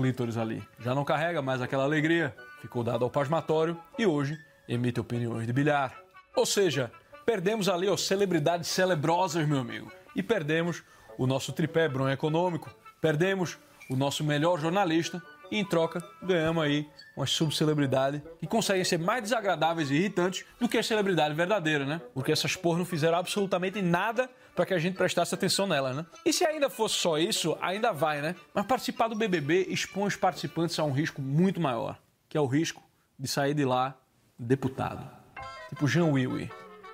ali. 0.40 0.62
Já 0.78 0.94
não 0.94 1.04
carrega 1.04 1.42
mais 1.42 1.60
aquela 1.60 1.82
alegria, 1.82 2.34
ficou 2.60 2.84
dado 2.84 3.04
ao 3.04 3.10
pasmatório 3.10 3.76
e 3.98 4.06
hoje 4.06 4.38
emite 4.68 5.00
opiniões 5.00 5.44
de 5.46 5.52
bilhar. 5.52 5.92
Ou 6.36 6.46
seja, 6.46 6.90
perdemos 7.24 7.68
ali 7.68 7.88
as 7.88 8.02
celebridades 8.02 8.68
celebrosas, 8.68 9.46
meu 9.46 9.58
amigo. 9.58 9.90
E 10.14 10.22
perdemos 10.22 10.84
o 11.18 11.26
nosso 11.26 11.52
tripé 11.52 11.88
bronho 11.88 12.12
econômico, 12.12 12.70
perdemos 13.00 13.58
o 13.90 13.96
nosso 13.96 14.22
melhor 14.22 14.60
jornalista 14.60 15.20
e 15.50 15.58
em 15.58 15.64
troca 15.64 16.02
ganhamos 16.22 16.62
aí 16.62 16.88
uma 17.16 17.26
subcelebridade 17.26 18.22
que 18.38 18.46
conseguem 18.46 18.84
ser 18.84 18.98
mais 18.98 19.22
desagradáveis 19.22 19.90
e 19.90 19.94
irritantes 19.94 20.44
do 20.60 20.68
que 20.68 20.76
a 20.76 20.82
celebridade 20.82 21.34
verdadeira, 21.34 21.86
né? 21.86 22.00
Porque 22.12 22.30
essas 22.30 22.54
porras 22.54 22.78
não 22.78 22.84
fizeram 22.84 23.16
absolutamente 23.16 23.80
nada 23.80 24.28
para 24.54 24.66
que 24.66 24.74
a 24.74 24.78
gente 24.78 24.96
prestasse 24.96 25.34
atenção 25.34 25.66
nela, 25.66 25.92
né? 25.92 26.06
E 26.24 26.32
se 26.32 26.44
ainda 26.44 26.68
fosse 26.68 26.96
só 26.96 27.18
isso, 27.18 27.56
ainda 27.60 27.92
vai, 27.92 28.20
né? 28.20 28.34
Mas 28.52 28.66
participar 28.66 29.08
do 29.08 29.14
BBB 29.14 29.66
expõe 29.68 30.06
os 30.06 30.16
participantes 30.16 30.78
a 30.78 30.84
um 30.84 30.92
risco 30.92 31.22
muito 31.22 31.60
maior, 31.60 31.98
que 32.28 32.36
é 32.36 32.40
o 32.40 32.46
risco 32.46 32.82
de 33.18 33.28
sair 33.28 33.54
de 33.54 33.64
lá 33.64 33.96
deputado. 34.38 35.08
Tipo 35.70 35.88
Jean 35.88 36.06
Willy. 36.06 36.50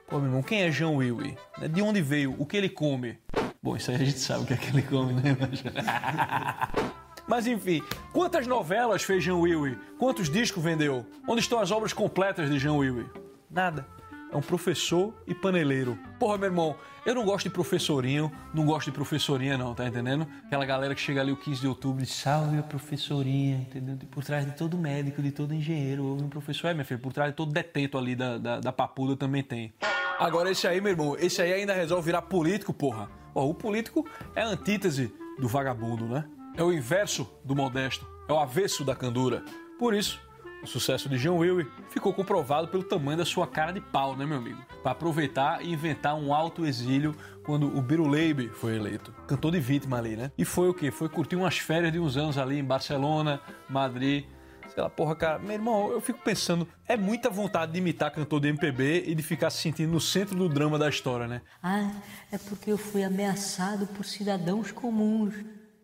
Pô, 0.09 0.19
meu 0.19 0.27
irmão, 0.27 0.43
quem 0.43 0.63
é 0.63 0.71
Jean 0.71 0.91
Willy? 0.91 1.37
De 1.71 1.83
onde 1.83 2.01
veio? 2.01 2.37
O 2.39 2.47
que 2.47 2.57
ele 2.57 2.69
come? 2.69 3.19
Bom, 3.63 3.77
isso 3.77 3.91
aí 3.91 3.97
a 3.97 4.05
gente 4.05 4.19
sabe 4.19 4.45
o 4.45 4.47
que 4.47 4.55
é 4.55 4.57
que 4.57 4.69
ele 4.69 4.83
come, 4.83 5.15
né? 5.15 5.37
Mas 7.33 7.47
enfim, 7.47 7.83
quantas 8.13 8.47
novelas 8.47 9.05
fez 9.05 9.25
Jean 9.25 9.37
Willy? 9.37 9.79
Quantos 9.99 10.29
discos 10.29 10.63
vendeu? 10.63 11.07
Onde 11.27 11.41
estão 11.41 11.61
as 11.61 11.71
obras 11.71 11.95
completas 11.95 12.51
de 12.51 12.59
Jean 12.59 12.75
Willy? 12.75 13.07
Nada. 13.51 13.87
É 14.31 14.37
um 14.37 14.43
professor 14.43 15.15
e 15.27 15.35
paneleiro. 15.35 15.99
Porra, 16.19 16.37
meu 16.37 16.49
irmão, 16.49 16.77
eu 17.07 17.15
não 17.15 17.25
gosto 17.25 17.45
de 17.45 17.51
professorinho, 17.51 18.31
não 18.53 18.67
gosto 18.67 18.91
de 18.91 18.93
professorinha, 18.93 19.57
não, 19.57 19.75
tá 19.75 19.87
entendendo? 19.87 20.27
Aquela 20.45 20.67
galera 20.67 20.95
que 20.95 21.01
chega 21.01 21.23
ali 21.23 21.33
o 21.33 21.37
15 21.39 21.63
de 21.63 21.67
outubro 21.67 22.03
e 22.03 22.07
salve 22.07 22.59
a 22.59 22.63
professorinha, 22.63 23.63
entendeu? 23.63 23.97
Por 24.11 24.23
trás 24.23 24.45
de 24.45 24.53
todo 24.53 24.77
médico, 24.77 25.23
de 25.23 25.33
todo 25.33 25.55
engenheiro, 25.55 26.05
houve 26.05 26.25
um 26.25 26.29
professor. 26.29 26.69
É, 26.69 26.75
minha 26.75 26.85
filha, 26.85 27.01
por 27.01 27.15
trás 27.15 27.31
de 27.31 27.37
todo 27.39 27.51
detento 27.51 27.97
ali 27.97 28.15
da, 28.15 28.37
da, 28.37 28.61
da 28.61 28.73
papuda 28.73 29.17
também 29.17 29.43
tem. 29.43 29.73
Agora, 30.19 30.51
esse 30.51 30.69
aí, 30.69 30.83
meu 30.83 30.91
irmão, 30.91 31.17
esse 31.19 31.41
aí 31.41 31.55
ainda 31.55 31.73
resolve 31.73 32.05
virar 32.05 32.21
político, 32.21 32.75
porra. 32.75 33.09
Ó, 33.35 33.49
o 33.49 33.55
político 33.55 34.07
é 34.37 34.43
a 34.43 34.49
antítese 34.49 35.11
do 35.41 35.49
vagabundo, 35.49 36.05
né? 36.05 36.27
É 36.55 36.63
o 36.63 36.71
inverso 36.71 37.27
do 37.43 37.57
modesto, 37.57 38.07
é 38.29 38.33
o 38.33 38.39
avesso 38.39 38.85
da 38.85 38.95
candura. 38.95 39.43
Por 39.79 39.95
isso, 39.95 40.21
o 40.63 40.67
sucesso 40.67 41.09
de 41.09 41.17
Jean 41.17 41.33
Willy 41.33 41.67
ficou 41.89 42.13
comprovado 42.13 42.69
pelo 42.69 42.85
tamanho 42.85 43.17
da 43.17 43.25
sua 43.25 43.47
cara 43.47 43.73
de 43.73 43.81
pau, 43.81 44.15
né, 44.15 44.27
meu 44.27 44.37
amigo? 44.37 44.63
Para 44.83 44.93
aproveitar 44.93 45.65
e 45.65 45.73
inventar 45.73 46.15
um 46.15 46.35
alto 46.35 46.67
exílio 46.67 47.17
quando 47.43 47.75
o 47.75 47.81
Biruleibe 47.81 48.51
foi 48.51 48.77
eleito. 48.77 49.15
Cantor 49.27 49.53
de 49.53 49.61
vítima 49.61 49.97
ali, 49.97 50.15
né? 50.15 50.31
E 50.37 50.45
foi 50.45 50.69
o 50.69 50.75
quê? 50.75 50.91
Foi 50.91 51.09
curtir 51.09 51.37
umas 51.37 51.57
férias 51.57 51.91
de 51.91 51.99
uns 51.99 52.19
anos 52.19 52.37
ali 52.37 52.59
em 52.59 52.65
Barcelona, 52.65 53.41
Madrid. 53.69 54.27
Sei 54.69 54.83
lá, 54.83 54.91
porra, 54.91 55.17
cara, 55.17 55.39
meu 55.39 55.53
irmão, 55.53 55.91
eu 55.91 56.03
fico 56.03 56.19
pensando, 56.23 56.69
é 56.87 56.99
muita 56.99 57.31
vontade 57.31 57.73
de 57.73 57.79
imitar 57.79 58.11
cantor 58.11 58.41
de 58.41 58.49
MPB 58.49 59.05
e 59.07 59.15
de 59.15 59.23
ficar 59.23 59.49
se 59.49 59.59
sentindo 59.59 59.93
no 59.93 60.01
centro 60.01 60.37
do 60.37 60.51
drama 60.51 60.79
da 60.79 60.89
história, 60.89 61.27
né? 61.27 61.41
Ah, 61.63 61.91
é 62.31 62.37
porque 62.37 62.71
eu 62.71 62.79
fui 62.79 63.03
ameaçado 63.03 63.87
por 63.87 64.05
cidadãos 64.05 64.71
comuns. 64.71 65.35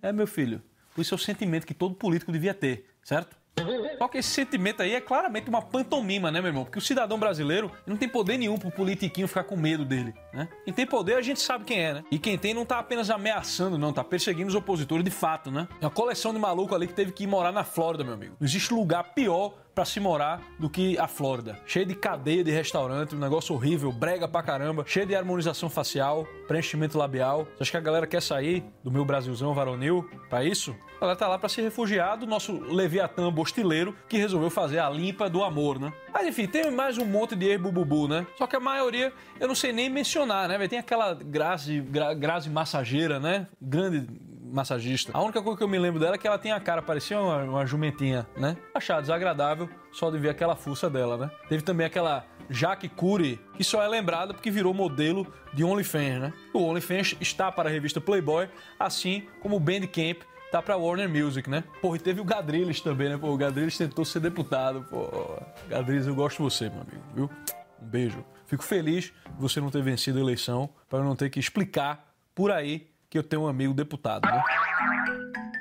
É, 0.02 0.12
meu 0.12 0.26
filho. 0.26 0.62
Isso 0.96 1.14
é 1.14 1.16
o 1.16 1.18
sentimento 1.18 1.66
que 1.66 1.74
todo 1.74 1.94
político 1.94 2.32
devia 2.32 2.54
ter, 2.54 2.86
certo? 3.02 3.36
Só 3.98 4.08
que 4.08 4.18
esse 4.18 4.28
sentimento 4.28 4.82
aí 4.82 4.94
é 4.94 5.00
claramente 5.00 5.48
uma 5.48 5.60
pantomima, 5.60 6.30
né, 6.30 6.40
meu 6.40 6.48
irmão? 6.48 6.64
Porque 6.64 6.78
o 6.78 6.82
cidadão 6.82 7.18
brasileiro 7.18 7.70
não 7.86 7.96
tem 7.96 8.08
poder 8.08 8.38
nenhum 8.38 8.56
pro 8.56 8.70
politiquinho 8.70 9.26
ficar 9.26 9.44
com 9.44 9.56
medo 9.56 9.84
dele, 9.84 10.14
né? 10.32 10.48
Quem 10.64 10.72
tem 10.72 10.86
poder 10.86 11.14
a 11.14 11.20
gente 11.20 11.40
sabe 11.40 11.64
quem 11.64 11.80
é, 11.80 11.94
né? 11.94 12.04
E 12.10 12.18
quem 12.18 12.38
tem 12.38 12.54
não 12.54 12.64
tá 12.64 12.78
apenas 12.78 13.10
ameaçando, 13.10 13.76
não, 13.76 13.92
tá 13.92 14.04
perseguindo 14.04 14.48
os 14.48 14.54
opositores 14.54 15.04
de 15.04 15.10
fato, 15.10 15.50
né? 15.50 15.66
É 15.80 15.84
uma 15.84 15.90
coleção 15.90 16.32
de 16.32 16.38
maluco 16.38 16.74
ali 16.74 16.86
que 16.86 16.94
teve 16.94 17.12
que 17.12 17.24
ir 17.24 17.26
morar 17.26 17.52
na 17.52 17.64
Flórida, 17.64 18.04
meu 18.04 18.14
amigo. 18.14 18.36
Não 18.38 18.46
existe 18.46 18.72
lugar 18.72 19.02
pior 19.14 19.54
para 19.78 19.84
se 19.84 20.00
morar 20.00 20.42
do 20.58 20.68
que 20.68 20.98
a 20.98 21.06
Flórida. 21.06 21.56
Cheio 21.64 21.86
de 21.86 21.94
cadeia 21.94 22.42
de 22.42 22.50
restaurante, 22.50 23.14
um 23.14 23.18
negócio 23.20 23.54
horrível, 23.54 23.92
brega 23.92 24.26
pra 24.26 24.42
caramba, 24.42 24.82
cheio 24.84 25.06
de 25.06 25.14
harmonização 25.14 25.70
facial, 25.70 26.26
preenchimento 26.48 26.98
labial. 26.98 27.46
Você 27.56 27.62
acha 27.62 27.70
que 27.70 27.76
a 27.76 27.80
galera 27.80 28.04
quer 28.04 28.20
sair 28.20 28.64
do 28.82 28.90
meu 28.90 29.04
Brasilzão 29.04 29.54
varonil 29.54 30.10
para 30.28 30.42
isso? 30.42 30.74
A 30.96 31.00
galera 31.02 31.16
tá 31.16 31.28
lá 31.28 31.38
para 31.38 31.48
se 31.48 31.62
refugiar 31.62 32.16
do 32.16 32.26
nosso 32.26 32.60
Leviatã 32.60 33.32
bostileiro 33.32 33.94
que 34.08 34.18
resolveu 34.18 34.50
fazer 34.50 34.80
a 34.80 34.90
limpa 34.90 35.30
do 35.30 35.44
amor, 35.44 35.78
né? 35.78 35.92
Mas 36.12 36.26
enfim, 36.26 36.48
tem 36.48 36.72
mais 36.72 36.98
um 36.98 37.06
monte 37.06 37.36
de 37.36 37.56
bubu, 37.56 38.08
né? 38.08 38.26
Só 38.36 38.48
que 38.48 38.56
a 38.56 38.60
maioria 38.60 39.12
eu 39.38 39.46
não 39.46 39.54
sei 39.54 39.72
nem 39.72 39.88
mencionar, 39.88 40.48
né? 40.48 40.66
Tem 40.66 40.80
aquela 40.80 41.14
Grazi, 41.14 41.80
gra, 41.82 42.14
Grazi 42.14 42.50
massageira, 42.50 43.20
né? 43.20 43.46
Grande 43.62 44.08
massagista. 44.52 45.12
A 45.14 45.22
única 45.22 45.42
coisa 45.42 45.56
que 45.56 45.64
eu 45.64 45.68
me 45.68 45.78
lembro 45.78 46.00
dela 46.00 46.14
é 46.14 46.18
que 46.18 46.26
ela 46.26 46.38
tem 46.38 46.52
a 46.52 46.60
cara, 46.60 46.82
parecia 46.82 47.20
uma, 47.20 47.42
uma 47.44 47.66
jumentinha, 47.66 48.26
né? 48.36 48.56
Achar 48.74 49.00
desagradável 49.00 49.68
só 49.92 50.10
de 50.10 50.18
ver 50.18 50.30
aquela 50.30 50.56
fuça 50.56 50.88
dela, 50.88 51.16
né? 51.16 51.30
Teve 51.48 51.62
também 51.62 51.86
aquela 51.86 52.24
Jaque 52.50 52.88
Curie, 52.88 53.38
que 53.54 53.64
só 53.64 53.82
é 53.82 53.88
lembrada 53.88 54.32
porque 54.32 54.50
virou 54.50 54.72
modelo 54.72 55.26
de 55.52 55.64
OnlyFans, 55.64 56.20
né? 56.20 56.32
O 56.52 56.62
OnlyFans 56.62 57.16
está 57.20 57.52
para 57.52 57.68
a 57.68 57.72
revista 57.72 58.00
Playboy, 58.00 58.48
assim 58.78 59.26
como 59.40 59.56
o 59.56 59.60
Bandcamp 59.60 60.22
tá 60.50 60.62
pra 60.62 60.76
Warner 60.76 61.08
Music, 61.08 61.48
né? 61.48 61.62
Porra, 61.80 61.96
e 61.96 62.00
teve 62.00 62.20
o 62.20 62.24
Gadriles 62.24 62.80
também, 62.80 63.08
né? 63.08 63.18
Pô, 63.18 63.28
o 63.28 63.36
Gadriles 63.36 63.76
tentou 63.76 64.04
ser 64.04 64.20
deputado. 64.20 64.84
Pô, 64.88 65.08
Gadriles, 65.68 66.06
eu 66.06 66.14
gosto 66.14 66.38
de 66.38 66.42
você, 66.42 66.70
meu 66.70 66.80
amigo, 66.80 67.02
viu? 67.14 67.30
Um 67.82 67.86
beijo. 67.86 68.24
Fico 68.46 68.64
feliz 68.64 69.04
de 69.04 69.40
você 69.40 69.60
não 69.60 69.70
ter 69.70 69.82
vencido 69.82 70.18
a 70.18 70.22
eleição, 70.22 70.70
para 70.88 71.02
não 71.02 71.14
ter 71.14 71.28
que 71.28 71.38
explicar 71.38 72.14
por 72.34 72.50
aí 72.50 72.88
que 73.10 73.18
eu 73.18 73.22
tenho 73.22 73.42
um 73.42 73.48
amigo 73.48 73.72
deputado, 73.72 74.26
né? 74.26 74.42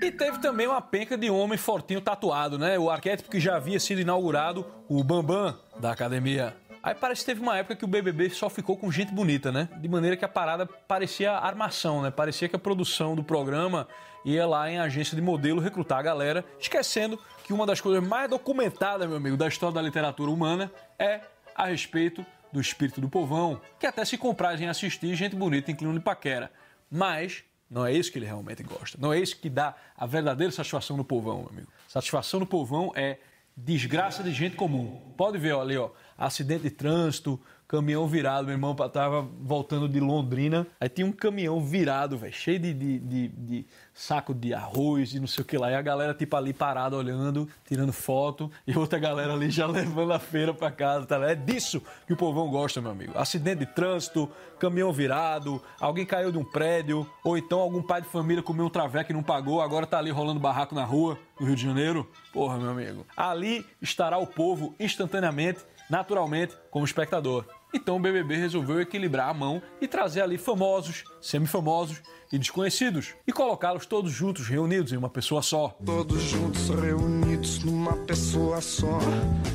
E 0.01 0.12
teve 0.12 0.39
também 0.39 0.68
uma 0.68 0.82
penca 0.82 1.18
de 1.18 1.30
homem 1.30 1.58
fortinho 1.58 2.01
tatuado, 2.01 2.60
né? 2.60 2.77
O 2.77 2.89
arquétipo 2.89 3.30
que 3.30 3.39
já 3.39 3.56
havia 3.56 3.80
sido 3.80 4.01
inaugurado, 4.01 4.66
o 4.88 5.04
Bambam 5.04 5.58
da 5.80 5.92
academia. 5.92 6.56
Aí 6.84 6.94
parece 6.94 7.22
que 7.22 7.25
teve 7.25 7.42
uma 7.42 7.58
época 7.58 7.75
que 7.75 7.84
o 7.84 7.88
BBB 7.88 8.30
só 8.30 8.50
ficou 8.50 8.77
com 8.77 8.92
gente 8.92 9.13
bonita, 9.13 9.51
né? 9.51 9.68
De 9.77 9.89
maneira 9.89 10.16
que 10.16 10.24
a 10.24 10.27
parada 10.30 10.66
parecia 10.66 11.32
armação, 11.32 12.01
né? 12.01 12.12
Parecia 12.12 12.48
que 12.48 12.56
a 12.56 12.60
produção 12.60 13.16
do 13.16 13.24
programa 13.24 13.88
ia 14.24 14.46
lá 14.46 14.70
em 14.70 14.77
agência 14.77 15.16
de 15.16 15.22
modelo 15.22 15.60
recrutar 15.60 16.00
a 16.00 16.01
galera, 16.01 16.46
esquecendo 16.60 17.20
que 17.44 17.54
uma 17.54 17.66
das 17.66 17.82
coisas 17.82 18.06
mais 18.06 18.30
documentadas, 18.30 19.08
meu 19.08 19.18
amigo, 19.18 19.36
da 19.36 19.48
história 19.48 19.74
da 19.74 19.82
literatura 19.82 20.30
humana 20.30 20.72
é 21.00 21.22
a 21.56 21.66
respeito 21.66 22.25
do 22.51 22.62
espírito 22.62 23.01
do 23.01 23.10
povão, 23.10 23.60
que 23.80 23.86
até 23.86 24.06
se 24.06 24.18
comprazem 24.18 24.70
assistir 24.70 25.16
gente 25.16 25.36
bonita 25.36 25.72
em 25.72 25.75
clínico 25.75 26.00
de 26.00 26.06
paquera. 26.06 26.51
Mas 26.89 27.44
não 27.70 27.86
é 27.86 27.94
isso 27.94 28.12
que 28.12 28.17
ele 28.17 28.25
realmente 28.25 28.63
gosta. 28.63 28.98
Não 29.00 29.12
é 29.12 29.20
isso 29.20 29.38
que 29.38 29.50
dá 29.50 29.75
a 29.96 30.06
verdadeira 30.06 30.51
satisfação 30.51 30.96
no 30.96 31.03
povão, 31.03 31.39
meu 31.39 31.50
amigo. 31.50 31.67
Satisfação 31.88 32.39
no 32.39 32.46
povão 32.46 32.91
é 32.96 33.20
desgraça 33.56 34.24
de 34.24 34.32
gente 34.32 34.56
comum. 34.56 35.13
Pode 35.17 35.38
ver 35.38 35.53
ó, 35.53 35.62
ali, 35.62 35.77
ó, 35.77 35.89
acidente 36.17 36.63
de 36.63 36.70
trânsito, 36.70 37.39
caminhão 37.68 38.08
virado. 38.08 38.46
Meu 38.46 38.54
irmão 38.54 38.74
tava 38.76 39.28
voltando 39.42 39.90
de 39.90 40.00
Londrina, 40.00 40.66
aí 40.80 40.88
tinha 40.88 41.06
um 41.06 41.12
caminhão 41.12 41.60
virado, 41.62 42.18
velho, 42.18 42.34
cheio 42.34 42.60
de, 42.60 42.74
de, 42.74 43.00
de, 43.00 43.28
de, 43.28 43.66
saco 43.94 44.34
de 44.34 44.54
arroz 44.54 45.14
e 45.14 45.20
não 45.20 45.28
sei 45.28 45.42
o 45.42 45.46
que 45.46 45.58
lá. 45.58 45.72
E 45.72 45.76
a 45.76 45.82
galera, 45.82 46.14
tipo, 46.14 46.36
ali 46.36 46.54
parada 46.54 46.96
olhando, 46.96 47.48
tirando 47.66 47.92
foto, 47.92 48.50
e 48.66 48.78
outra 48.78 48.98
galera 48.98 49.34
ali 49.34 49.50
já 49.50 49.68
levando 49.68 50.14
a 50.14 50.20
feira 50.20 50.54
pra 50.54 50.72
casa, 50.72 51.06
tá? 51.06 51.18
É 51.30 51.36
disso 51.36 51.82
que 52.06 52.14
o 52.14 52.18
povão 52.18 52.50
gosta, 52.50 52.82
meu 52.82 52.92
amigo. 52.92 53.18
Acidente 53.18 53.60
de 53.60 53.66
trânsito, 53.66 54.32
caminhão 54.60 54.94
virado, 54.94 55.62
alguém 55.80 56.06
caiu 56.06 56.32
de 56.32 56.38
um 56.38 56.46
prédio, 56.46 57.10
ou 57.24 57.38
então 57.38 57.60
algum 57.60 57.82
pai 57.82 58.02
de 58.02 58.08
família 58.08 58.42
comeu 58.42 58.66
um 58.66 58.70
traveco 58.70 59.12
e 59.12 59.14
não 59.14 59.24
pagou, 59.24 59.62
agora 59.62 59.86
tá 59.86 59.98
ali 59.98 60.12
rolando 60.12 60.40
barraco 60.40 60.74
na 60.74 60.86
rua, 60.86 61.20
no 61.40 61.46
Rio 61.46 61.56
de 61.56 61.64
Janeiro. 61.64 62.10
Porra, 62.32 62.58
meu 62.58 62.70
amigo. 62.70 63.06
Ali 63.16 63.66
estará 63.82 64.18
o 64.18 64.28
povo 64.28 64.74
instantaneamente 64.80 65.62
naturalmente, 65.90 66.56
como 66.70 66.86
espectador. 66.86 67.46
Então 67.74 67.98
o 67.98 68.00
BBB 68.00 68.36
resolveu 68.36 68.80
equilibrar 68.80 69.30
a 69.30 69.34
mão 69.34 69.62
e 69.82 69.88
trazer 69.88 70.22
ali 70.22 70.38
famosos, 70.38 71.04
semifamosos 71.22 72.02
e 72.32 72.38
desconhecidos 72.38 73.14
e 73.26 73.32
colocá-los 73.32 73.86
todos 73.86 74.12
juntos, 74.12 74.48
reunidos 74.48 74.92
em 74.92 74.98
uma 74.98 75.10
pessoa 75.10 75.42
só. 75.42 75.70
Todos 75.86 76.22
juntos 76.22 76.70
reunidos 76.70 77.64
numa 77.64 77.96
pessoa 78.06 78.62
só. 78.62 79.00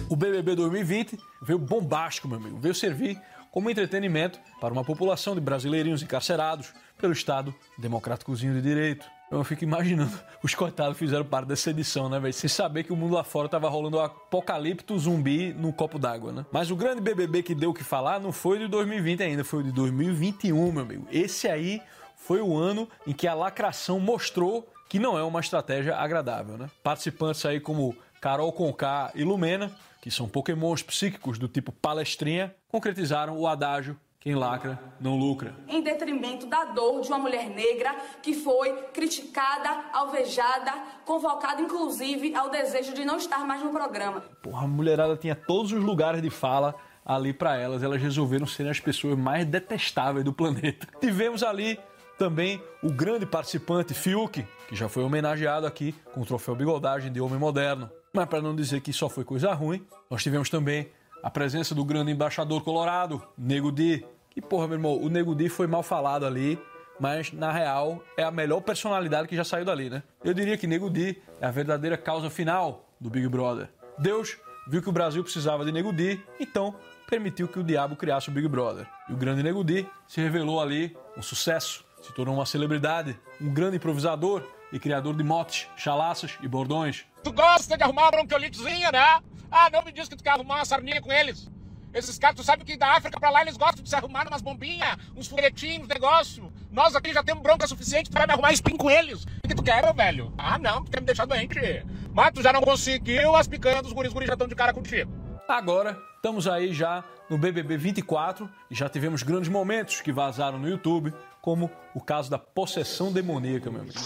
O 0.08 0.16
BBB 0.16 0.54
2020 0.54 1.18
veio 1.42 1.58
bombástico, 1.58 2.28
meu 2.28 2.38
amigo. 2.38 2.58
Veio 2.58 2.74
servir 2.74 3.20
como 3.50 3.70
entretenimento 3.70 4.40
para 4.60 4.72
uma 4.72 4.84
população 4.84 5.34
de 5.34 5.40
brasileirinhos 5.40 6.02
encarcerados 6.02 6.72
pelo 6.98 7.12
Estado 7.12 7.54
democráticozinho 7.78 8.54
de 8.54 8.62
direito. 8.62 9.06
Eu 9.32 9.42
fico 9.44 9.64
imaginando, 9.64 10.12
os 10.44 10.54
coitados 10.54 10.98
fizeram 10.98 11.24
parte 11.24 11.48
dessa 11.48 11.70
edição, 11.70 12.06
né, 12.08 12.20
velho? 12.20 12.34
Sem 12.34 12.48
saber 12.48 12.84
que 12.84 12.92
o 12.92 12.96
mundo 12.96 13.14
lá 13.14 13.24
fora 13.24 13.48
tava 13.48 13.66
rolando 13.66 13.96
um 13.96 14.00
apocalipto 14.00 14.98
zumbi 14.98 15.54
no 15.54 15.72
copo 15.72 15.98
d'água, 15.98 16.32
né? 16.32 16.46
Mas 16.52 16.70
o 16.70 16.76
grande 16.76 17.00
BBB 17.00 17.42
que 17.42 17.54
deu 17.54 17.70
o 17.70 17.74
que 17.74 17.82
falar 17.82 18.20
não 18.20 18.30
foi 18.30 18.58
de 18.58 18.68
2020 18.68 19.22
ainda, 19.22 19.42
foi 19.42 19.60
o 19.60 19.62
de 19.62 19.72
2021, 19.72 20.70
meu 20.70 20.82
amigo. 20.82 21.06
Esse 21.10 21.48
aí 21.48 21.80
foi 22.14 22.42
o 22.42 22.56
ano 22.56 22.86
em 23.06 23.14
que 23.14 23.26
a 23.26 23.32
lacração 23.32 23.98
mostrou 23.98 24.68
que 24.88 24.98
não 24.98 25.18
é 25.18 25.22
uma 25.22 25.40
estratégia 25.40 25.96
agradável, 25.96 26.58
né? 26.58 26.68
Participantes 26.82 27.46
aí 27.46 27.58
como 27.58 27.96
Carol 28.20 28.52
Conká 28.52 29.10
e 29.14 29.24
Lumena, 29.24 29.72
que 30.02 30.10
são 30.10 30.28
pokémons 30.28 30.82
psíquicos 30.82 31.38
do 31.38 31.48
tipo 31.48 31.72
palestrinha, 31.72 32.54
concretizaram 32.68 33.38
o 33.38 33.46
adágio 33.46 33.98
Quem 34.22 34.36
lacra, 34.36 34.78
não 35.00 35.18
lucra. 35.18 35.52
Em 35.66 35.82
detrimento 35.82 36.46
da 36.46 36.66
dor 36.66 37.00
de 37.00 37.08
uma 37.08 37.18
mulher 37.18 37.50
negra 37.50 37.92
que 38.22 38.32
foi 38.32 38.72
criticada, 38.94 39.86
alvejada, 39.92 40.72
convocada 41.04 41.60
inclusive 41.60 42.32
ao 42.32 42.48
desejo 42.48 42.94
de 42.94 43.04
não 43.04 43.16
estar 43.16 43.44
mais 43.44 43.64
no 43.64 43.72
programa. 43.72 44.20
Porra, 44.40 44.62
a 44.62 44.68
mulherada 44.68 45.16
tinha 45.16 45.34
todos 45.34 45.72
os 45.72 45.82
lugares 45.82 46.22
de 46.22 46.30
fala 46.30 46.72
ali 47.04 47.32
para 47.32 47.56
elas. 47.56 47.82
Elas 47.82 48.00
resolveram 48.00 48.46
serem 48.46 48.70
as 48.70 48.78
pessoas 48.78 49.18
mais 49.18 49.44
detestáveis 49.44 50.24
do 50.24 50.32
planeta. 50.32 50.86
Tivemos 51.02 51.42
ali 51.42 51.76
também 52.16 52.62
o 52.80 52.92
grande 52.92 53.26
participante 53.26 53.92
Fiuk, 53.92 54.46
que 54.68 54.76
já 54.76 54.88
foi 54.88 55.02
homenageado 55.02 55.66
aqui 55.66 55.96
com 56.14 56.20
o 56.20 56.24
troféu 56.24 56.54
Bigodagem 56.54 57.10
de 57.10 57.20
Homem 57.20 57.40
Moderno. 57.40 57.90
Mas 58.12 58.26
para 58.26 58.40
não 58.40 58.54
dizer 58.54 58.82
que 58.82 58.92
só 58.92 59.08
foi 59.08 59.24
coisa 59.24 59.52
ruim, 59.52 59.84
nós 60.08 60.22
tivemos 60.22 60.48
também 60.48 60.92
a 61.22 61.30
presença 61.30 61.74
do 61.74 61.84
grande 61.84 62.10
embaixador 62.10 62.62
colorado, 62.62 63.22
Nego 63.38 63.70
Di. 63.70 64.04
Que 64.30 64.40
porra, 64.40 64.66
meu 64.66 64.76
irmão, 64.76 64.96
o 64.96 65.08
Nego 65.08 65.34
Di 65.34 65.48
foi 65.48 65.66
mal 65.66 65.82
falado 65.82 66.26
ali, 66.26 66.58
mas 66.98 67.32
na 67.32 67.52
real 67.52 68.02
é 68.16 68.24
a 68.24 68.30
melhor 68.30 68.60
personalidade 68.60 69.28
que 69.28 69.36
já 69.36 69.44
saiu 69.44 69.64
dali, 69.64 69.88
né? 69.88 70.02
Eu 70.24 70.34
diria 70.34 70.56
que 70.56 70.66
Nego 70.66 70.90
Di 70.90 71.22
é 71.40 71.46
a 71.46 71.50
verdadeira 71.50 71.96
causa 71.96 72.28
final 72.28 72.88
do 73.00 73.08
Big 73.08 73.28
Brother. 73.28 73.68
Deus 73.98 74.36
viu 74.66 74.82
que 74.82 74.88
o 74.88 74.92
Brasil 74.92 75.22
precisava 75.22 75.64
de 75.64 75.72
Nego 75.72 75.92
Di, 75.92 76.20
então 76.40 76.74
permitiu 77.08 77.46
que 77.46 77.58
o 77.58 77.62
diabo 77.62 77.94
criasse 77.94 78.30
o 78.30 78.32
Big 78.32 78.48
Brother. 78.48 78.86
E 79.08 79.12
o 79.12 79.16
grande 79.16 79.42
Nego 79.42 79.62
Di 79.62 79.86
se 80.08 80.20
revelou 80.20 80.60
ali 80.60 80.96
um 81.16 81.22
sucesso, 81.22 81.84
se 82.00 82.12
tornou 82.14 82.34
uma 82.34 82.46
celebridade, 82.46 83.18
um 83.40 83.52
grande 83.52 83.76
improvisador 83.76 84.42
e 84.72 84.78
criador 84.78 85.14
de 85.14 85.22
motes, 85.22 85.68
chalaças 85.76 86.38
e 86.40 86.48
bordões. 86.48 87.04
Tu 87.22 87.30
gosta 87.30 87.76
de 87.76 87.82
arrumar 87.82 88.04
uma 88.04 88.10
bronquiolitezinha, 88.12 88.90
né? 88.90 89.20
Ah, 89.52 89.68
não 89.70 89.82
me 89.82 89.92
diz 89.92 90.08
que 90.08 90.16
tu 90.16 90.24
quer 90.24 90.30
arrumar 90.30 90.56
uma 90.56 90.64
sarninha 90.64 91.02
com 91.02 91.12
eles. 91.12 91.46
Esses 91.92 92.18
caras, 92.18 92.36
tu 92.36 92.42
sabe 92.42 92.64
que 92.64 92.74
da 92.74 92.96
África 92.96 93.20
pra 93.20 93.28
lá 93.28 93.42
eles 93.42 93.58
gostam 93.58 93.82
de 93.82 93.90
se 93.90 93.94
arrumar 93.94 94.26
umas 94.26 94.40
bombinhas, 94.40 94.96
uns 95.14 95.28
foguetinhos, 95.28 95.86
negócio. 95.86 96.50
Nós 96.70 96.96
aqui 96.96 97.12
já 97.12 97.22
temos 97.22 97.42
bronca 97.42 97.66
suficiente 97.66 98.08
para 98.08 98.26
me 98.26 98.32
arrumar 98.32 98.50
espinho 98.50 98.78
com 98.78 98.90
eles. 98.90 99.24
O 99.44 99.48
que 99.48 99.54
tu 99.54 99.62
quer, 99.62 99.82
meu 99.82 99.92
velho? 99.92 100.32
Ah, 100.38 100.58
não, 100.58 100.82
tu 100.82 100.90
quer 100.90 101.00
me 101.00 101.06
deixar 101.06 101.26
doente. 101.26 101.84
Mas 102.14 102.32
tu 102.32 102.42
já 102.42 102.50
não 102.50 102.62
conseguiu, 102.62 103.36
as 103.36 103.46
picanhas 103.46 103.82
dos 103.82 103.92
guris, 103.92 104.10
guris 104.10 104.26
já 104.26 104.32
estão 104.32 104.48
de 104.48 104.54
cara 104.54 104.72
contigo. 104.72 105.12
Agora, 105.46 105.98
estamos 106.16 106.48
aí 106.48 106.72
já 106.72 107.04
no 107.28 107.36
BBB 107.36 107.76
24 107.76 108.48
e 108.70 108.74
já 108.74 108.88
tivemos 108.88 109.22
grandes 109.22 109.50
momentos 109.50 110.00
que 110.00 110.12
vazaram 110.12 110.58
no 110.58 110.66
YouTube, 110.66 111.12
como 111.42 111.70
o 111.94 112.00
caso 112.00 112.30
da 112.30 112.38
possessão 112.38 113.12
demoníaca, 113.12 113.70
meu 113.70 113.82
amigo. 113.82 114.00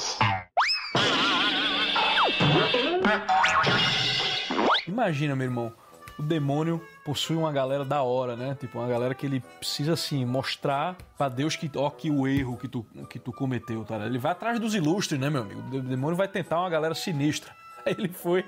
Imagina, 4.96 5.36
meu 5.36 5.44
irmão, 5.44 5.74
o 6.18 6.22
demônio 6.22 6.82
possui 7.04 7.36
uma 7.36 7.52
galera 7.52 7.84
da 7.84 8.02
hora, 8.02 8.34
né? 8.34 8.56
Tipo, 8.58 8.78
uma 8.78 8.88
galera 8.88 9.14
que 9.14 9.26
ele 9.26 9.40
precisa, 9.40 9.92
assim, 9.92 10.24
mostrar 10.24 10.96
pra 11.18 11.28
Deus 11.28 11.54
que, 11.54 11.70
ó, 11.76 11.90
que 11.90 12.10
o 12.10 12.26
erro 12.26 12.56
que 12.56 12.66
tu, 12.66 12.82
que 13.10 13.18
tu 13.18 13.30
cometeu, 13.30 13.84
tá? 13.84 13.96
Ele 14.06 14.18
vai 14.18 14.32
atrás 14.32 14.58
dos 14.58 14.74
ilustres, 14.74 15.20
né, 15.20 15.28
meu 15.28 15.42
amigo? 15.42 15.60
O 15.70 15.82
demônio 15.82 16.16
vai 16.16 16.26
tentar 16.26 16.60
uma 16.60 16.70
galera 16.70 16.94
sinistra. 16.94 17.54
Aí 17.84 17.94
ele 17.98 18.08
foi 18.08 18.42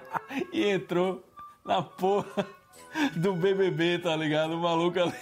e 0.52 0.66
entrou 0.66 1.26
na 1.64 1.80
porra 1.80 2.46
do 3.16 3.32
BBB, 3.32 4.00
tá 4.00 4.14
ligado? 4.14 4.56
O 4.56 4.60
maluco 4.60 5.00
ali. 5.00 5.14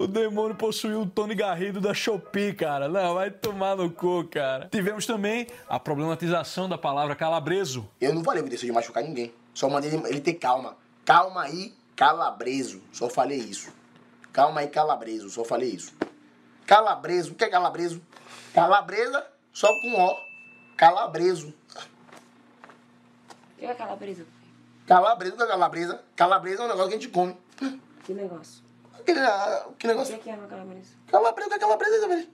O 0.00 0.06
demônio 0.06 0.54
possuiu 0.54 1.02
o 1.02 1.06
Tony 1.06 1.34
Garrido 1.34 1.80
da 1.80 1.92
Shopee, 1.92 2.54
cara. 2.54 2.86
Não, 2.86 3.14
vai 3.14 3.32
tomar 3.32 3.74
no 3.74 3.90
cu, 3.90 4.22
cara. 4.28 4.68
Tivemos 4.70 5.04
também 5.04 5.48
a 5.68 5.80
problematização 5.80 6.68
da 6.68 6.78
palavra 6.78 7.16
calabreso. 7.16 7.84
Eu 8.00 8.14
não 8.14 8.22
falei 8.22 8.44
que 8.44 8.48
deixou 8.48 8.68
de 8.68 8.72
machucar 8.72 9.02
ninguém. 9.02 9.34
Só 9.52 9.68
mandei 9.68 9.92
ele, 9.92 10.20
ter 10.20 10.34
calma. 10.34 10.76
Calma 11.04 11.42
aí, 11.42 11.74
calabreso. 11.96 12.80
Só 12.92 13.10
falei 13.10 13.38
isso. 13.38 13.72
Calma 14.32 14.60
aí, 14.60 14.68
calabreso. 14.68 15.28
Só 15.30 15.44
falei 15.44 15.70
isso. 15.70 15.92
Calabreso. 16.64 17.32
O 17.32 17.34
que 17.34 17.42
é 17.42 17.48
calabreso? 17.48 18.00
Calabresa 18.54 19.26
só 19.52 19.66
com 19.80 20.00
O. 20.00 20.16
Calabreso. 20.76 21.48
O 21.48 21.54
que 23.58 23.66
é 23.66 23.74
calabresa? 23.74 24.24
Calabresa, 24.86 25.34
o 25.34 25.38
que 25.38 25.42
é 25.42 25.46
calabresa? 25.48 26.04
Calabresa 26.14 26.62
é 26.62 26.66
um 26.66 26.68
negócio 26.68 26.88
que 26.88 26.94
a 26.94 26.98
gente 27.00 27.10
come. 27.10 27.36
Que 28.04 28.14
negócio? 28.14 28.67
Aquele, 29.08 29.20
ah, 29.20 29.66
que 29.78 29.86
O 29.86 29.88
negócio? 29.88 30.18
que 30.18 30.28
é 30.28 30.34
uma 30.34 30.46
calabresa? 30.46 30.90
Calabresa, 31.06 31.50
o 31.50 31.54
é 31.54 31.58
calabresa, 31.58 32.14
é? 32.14 32.26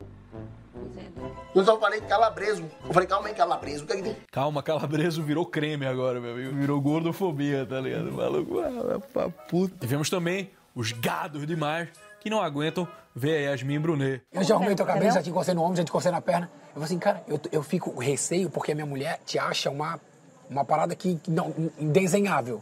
Eu 1.54 1.64
só 1.64 1.78
falei 1.78 2.00
calabreso. 2.00 2.68
Eu 2.84 2.92
falei, 2.92 3.08
calma 3.08 3.28
aí, 3.28 3.34
calabreso. 3.34 3.84
O 3.84 3.86
que 3.86 3.92
é 3.92 3.96
que 3.96 4.02
tem? 4.02 4.16
Calma, 4.32 4.60
calabreso 4.60 5.22
virou 5.22 5.46
creme 5.46 5.86
agora, 5.86 6.20
meu 6.20 6.32
amigo. 6.32 6.52
Virou 6.56 6.80
gordofobia, 6.80 7.64
tá 7.64 7.80
ligado? 7.80 8.08
O 8.08 8.14
maluco, 8.14 8.58
ah, 8.58 8.98
pra 9.12 9.28
puta. 9.30 9.76
Tivemos 9.78 10.10
também 10.10 10.50
os 10.74 10.90
gados 10.90 11.46
demais 11.46 11.88
que 12.18 12.28
não 12.28 12.42
aguentam 12.42 12.88
ver 13.14 13.36
a 13.36 13.50
Yasmin 13.52 13.78
Brunet. 13.78 14.22
Eu 14.32 14.42
já 14.42 14.56
arrumei 14.56 14.74
tua 14.74 14.84
cabeça, 14.84 15.18
já 15.18 15.22
te 15.22 15.30
encostei 15.30 15.54
no 15.54 15.62
ombro, 15.62 15.76
já 15.76 15.84
te 15.84 15.90
encostei 15.90 16.10
na 16.10 16.20
perna. 16.20 16.50
Eu 16.68 16.72
falei 16.72 16.86
assim, 16.86 16.98
cara, 16.98 17.22
eu, 17.28 17.40
eu 17.52 17.62
fico 17.62 17.92
com 17.92 18.00
receio 18.00 18.50
porque 18.50 18.72
a 18.72 18.74
minha 18.74 18.86
mulher 18.86 19.20
te 19.24 19.38
acha 19.38 19.70
uma, 19.70 20.00
uma 20.50 20.64
parada 20.64 20.96
que 20.96 21.14
que 21.22 21.30
não, 21.30 21.54
indesenhável. 21.78 22.60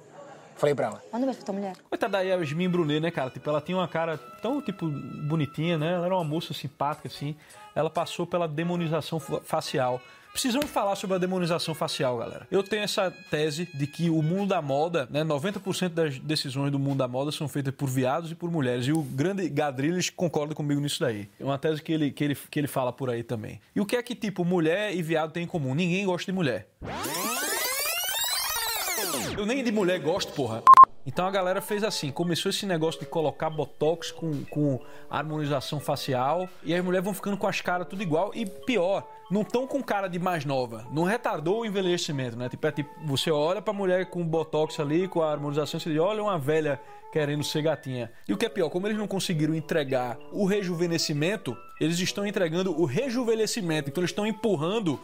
Falei 0.63 0.77
pra 0.77 0.87
ela. 0.87 1.03
Manda 1.13 1.25
um 1.25 1.27
beijo 1.27 1.39
pra 1.39 1.47
tua 1.47 1.55
mulher. 1.57 1.73
Coitada 1.91 2.13
da 2.13 2.21
Yasmin 2.21 2.69
Brunet, 2.69 3.01
né, 3.01 3.11
cara? 3.11 3.31
Tipo, 3.31 3.51
ela 3.51 3.61
tinha 3.61 3.77
uma 3.77 3.89
cara 3.89 4.17
tão, 4.17 4.63
tipo, 4.63 4.87
bonitinha, 4.87 5.77
né? 5.77 5.95
Ela 5.95 6.07
era 6.07 6.15
uma 6.15 6.23
moça 6.23 6.55
simpática, 6.55 7.09
assim. 7.09 7.35
Ela 7.75 7.91
passou 7.91 8.29
pela 8.29 8.47
demonização 8.47 9.19
fa- 9.19 9.41
facial. 9.43 10.01
Precisamos 10.31 10.71
falar 10.71 10.95
sobre 10.95 11.17
a 11.17 11.19
demonização 11.19 11.75
facial, 11.75 12.17
galera. 12.17 12.47
Eu 12.49 12.63
tenho 12.63 12.85
essa 12.85 13.11
tese 13.29 13.69
de 13.75 13.89
que 13.89 14.09
o 14.09 14.23
mundo 14.23 14.51
da 14.51 14.63
moda, 14.63 15.09
né, 15.11 15.25
90% 15.25 15.89
das 15.89 16.19
decisões 16.21 16.71
do 16.71 16.79
mundo 16.79 16.99
da 16.99 17.09
moda 17.09 17.33
são 17.33 17.49
feitas 17.49 17.75
por 17.75 17.89
viados 17.89 18.31
e 18.31 18.35
por 18.37 18.49
mulheres. 18.49 18.87
E 18.87 18.93
o 18.93 19.03
grande 19.03 19.49
Gadrilles 19.49 20.11
concorda 20.11 20.55
comigo 20.55 20.81
nisso 20.81 21.01
daí. 21.01 21.29
É 21.41 21.45
uma 21.45 21.59
tese 21.59 21.83
que 21.83 21.93
ele, 21.93 22.13
que, 22.13 22.23
ele, 22.23 22.37
que 22.37 22.61
ele 22.61 22.69
fala 22.69 22.93
por 22.93 23.11
aí 23.11 23.25
também. 23.25 23.61
E 23.75 23.81
o 23.81 23.85
que 23.85 23.97
é 23.97 24.03
que, 24.03 24.15
tipo, 24.15 24.45
mulher 24.45 24.95
e 24.95 25.03
viado 25.03 25.33
têm 25.33 25.43
em 25.43 25.47
comum? 25.49 25.75
Ninguém 25.75 26.07
gosta 26.07 26.31
de 26.31 26.37
mulher. 26.37 26.69
Eu 29.37 29.47
nem 29.47 29.63
de 29.63 29.73
mulher 29.73 29.99
gosto, 30.01 30.33
porra. 30.33 30.63
Então 31.05 31.27
a 31.27 31.31
galera 31.31 31.61
fez 31.61 31.83
assim, 31.83 32.13
começou 32.13 32.51
esse 32.51 32.65
negócio 32.65 33.01
de 33.01 33.07
colocar 33.07 33.51
botox 33.51 34.13
com, 34.13 34.45
com 34.45 34.81
harmonização 35.11 35.81
facial 35.81 36.49
e 36.63 36.73
as 36.73 36.85
mulheres 36.85 37.05
vão 37.05 37.13
ficando 37.13 37.37
com 37.37 37.47
as 37.47 37.61
caras 37.61 37.89
tudo 37.89 38.03
igual 38.03 38.31
e 38.35 38.47
pior, 38.47 39.09
não 39.29 39.43
estão 39.43 39.67
com 39.67 39.83
cara 39.83 40.07
de 40.07 40.21
mais 40.21 40.45
nova, 40.45 40.87
não 40.93 41.03
retardou 41.03 41.63
o 41.63 41.67
envelhecimento, 41.67 42.37
né? 42.37 42.49
Tipo, 42.49 42.67
é 42.69 42.73
tipo, 42.73 42.91
você 43.05 43.33
olha 43.33 43.61
pra 43.61 43.73
mulher 43.73 44.07
com 44.11 44.25
botox 44.25 44.79
ali, 44.79 45.09
com 45.09 45.23
a 45.23 45.33
harmonização, 45.33 45.81
você 45.81 45.91
diz, 45.91 45.99
olha 45.99 46.23
uma 46.23 46.39
velha 46.39 46.81
querendo 47.13 47.43
ser 47.43 47.63
gatinha. 47.63 48.11
E 48.29 48.33
o 48.33 48.37
que 48.37 48.47
é 48.47 48.49
pior, 48.49 48.71
como 48.71 48.87
eles 48.87 48.97
não 48.97 49.09
conseguiram 49.09 49.55
entregar 49.55 50.17
o 50.31 50.47
rejuvenescimento, 50.47 51.57
eles 51.81 51.99
estão 51.99 52.25
entregando 52.25 52.81
o 52.81 52.85
rejuvenescimento, 52.85 53.91
então 53.91 54.03
eles 54.03 54.11
estão 54.11 54.27
empurrando 54.27 55.01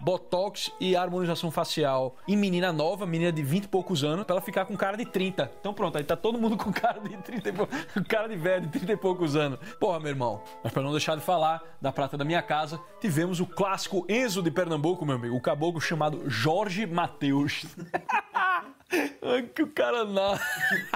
Botox 0.00 0.72
e 0.80 0.96
harmonização 0.96 1.50
facial 1.50 2.16
em 2.26 2.36
menina 2.36 2.72
nova, 2.72 3.06
menina 3.06 3.30
de 3.30 3.42
20 3.42 3.64
e 3.64 3.68
poucos 3.68 4.02
anos, 4.02 4.24
pra 4.24 4.34
ela 4.34 4.40
ficar 4.40 4.64
com 4.64 4.76
cara 4.76 4.96
de 4.96 5.04
30. 5.04 5.50
Então 5.60 5.74
pronto, 5.74 5.98
aí 5.98 6.04
tá 6.04 6.16
todo 6.16 6.38
mundo 6.38 6.56
com 6.56 6.72
cara 6.72 7.00
de 7.00 7.16
30 7.16 7.48
e 7.48 7.52
pou... 7.52 7.68
cara 8.08 8.28
de 8.28 8.36
velho, 8.36 8.62
de 8.62 8.78
30 8.78 8.92
e 8.92 8.96
poucos 8.96 9.36
anos. 9.36 9.58
Porra, 9.78 10.00
meu 10.00 10.08
irmão. 10.08 10.42
Mas 10.64 10.72
pra 10.72 10.82
não 10.82 10.90
deixar 10.90 11.16
de 11.16 11.22
falar 11.22 11.62
da 11.80 11.92
prata 11.92 12.16
da 12.16 12.24
minha 12.24 12.42
casa, 12.42 12.80
tivemos 13.00 13.40
o 13.40 13.46
clássico 13.46 14.06
Enzo 14.08 14.42
de 14.42 14.50
Pernambuco, 14.50 15.04
meu 15.04 15.16
amigo. 15.16 15.36
O 15.36 15.40
caboclo 15.40 15.80
chamado 15.80 16.22
Jorge 16.28 16.86
Mateus. 16.86 17.66
Que 19.54 19.62
o 19.62 19.68
cara 19.68 20.04
não. 20.04 20.36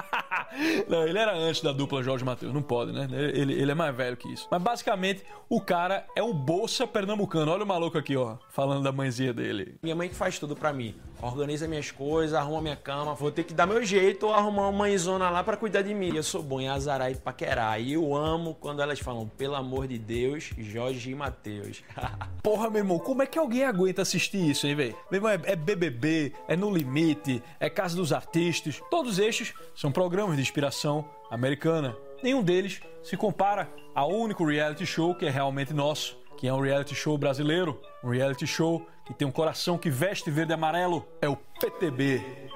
não, 0.89 1.07
ele 1.07 1.17
era 1.17 1.33
antes 1.33 1.61
da 1.61 1.71
dupla 1.71 2.03
Jorge 2.03 2.25
Mateus, 2.25 2.53
não 2.53 2.61
pode, 2.61 2.91
né? 2.91 3.07
Ele, 3.33 3.53
ele 3.53 3.71
é 3.71 3.75
mais 3.75 3.95
velho 3.95 4.17
que 4.17 4.31
isso. 4.31 4.47
Mas 4.51 4.61
basicamente, 4.61 5.23
o 5.47 5.61
cara 5.61 6.05
é 6.15 6.21
o 6.21 6.33
Bolsa 6.33 6.85
Pernambucano. 6.85 7.51
Olha 7.51 7.63
o 7.63 7.67
maluco 7.67 7.97
aqui, 7.97 8.17
ó, 8.17 8.35
falando 8.49 8.83
da 8.83 8.91
mãezinha 8.91 9.33
dele. 9.33 9.77
Minha 9.81 9.95
mãe 9.95 10.09
que 10.09 10.15
faz 10.15 10.37
tudo 10.37 10.55
pra 10.55 10.73
mim. 10.73 10.93
Organiza 11.25 11.67
minhas 11.67 11.89
coisas, 11.89 12.35
arruma 12.35 12.61
minha 12.61 12.75
cama. 12.75 13.15
Vou 13.15 13.31
ter 13.31 13.43
que 13.43 13.53
dar 13.53 13.65
meu 13.65 13.83
jeito 13.83 14.27
ou 14.27 14.33
arrumar 14.33 14.69
uma 14.69 14.71
mãezona 14.71 15.27
lá 15.31 15.43
pra 15.43 15.57
cuidar 15.57 15.81
de 15.81 15.91
mim. 15.91 16.15
Eu 16.15 16.21
sou 16.21 16.43
bom 16.43 16.61
em 16.61 16.69
azarar 16.69 17.11
e 17.11 17.15
paquerar. 17.15 17.81
E 17.81 17.93
eu 17.93 18.15
amo 18.15 18.55
quando 18.59 18.79
elas 18.79 18.99
falam, 18.99 19.27
pelo 19.27 19.55
amor 19.55 19.87
de 19.87 19.97
Deus, 19.97 20.51
Jorge 20.55 21.09
e 21.09 21.15
Matheus. 21.15 21.83
Porra, 22.43 22.69
meu 22.69 22.81
irmão, 22.81 22.99
como 22.99 23.23
é 23.23 23.25
que 23.25 23.39
alguém 23.39 23.63
aguenta 23.63 24.03
assistir 24.03 24.37
isso, 24.51 24.67
hein, 24.67 24.75
velho? 24.75 24.95
Meu 25.09 25.17
irmão, 25.17 25.31
é, 25.31 25.39
é 25.45 25.55
BBB, 25.55 26.31
é 26.47 26.55
No 26.55 26.69
Limite, 26.69 27.41
é 27.59 27.71
Casa 27.71 27.95
dos 27.95 28.13
Artistas. 28.13 28.79
Todos 28.91 29.17
estes 29.17 29.51
são 29.75 29.91
programas 29.91 30.35
de 30.35 30.43
inspiração 30.43 31.09
americana. 31.31 31.97
Nenhum 32.21 32.43
deles 32.43 32.81
se 33.01 33.17
compara 33.17 33.67
ao 33.95 34.11
único 34.11 34.45
reality 34.45 34.85
show 34.85 35.15
que 35.15 35.25
é 35.25 35.29
realmente 35.31 35.73
nosso, 35.73 36.19
que 36.37 36.47
é 36.47 36.53
um 36.53 36.61
reality 36.61 36.93
show 36.93 37.17
brasileiro, 37.17 37.81
um 38.03 38.09
reality 38.09 38.45
show 38.45 38.85
que 39.05 39.13
tem 39.13 39.27
um 39.27 39.31
coração 39.31 39.77
que 39.77 39.89
veste 39.89 40.31
verde 40.31 40.51
e 40.51 40.55
amarelo. 40.55 41.07
É 41.21 41.29
o 41.29 41.35
PTB, 41.35 42.49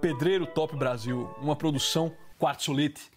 Pedreiro 0.00 0.46
Top 0.46 0.76
Brasil, 0.76 1.30
uma 1.40 1.54
produção 1.54 2.12
Quartzolite. 2.38 3.10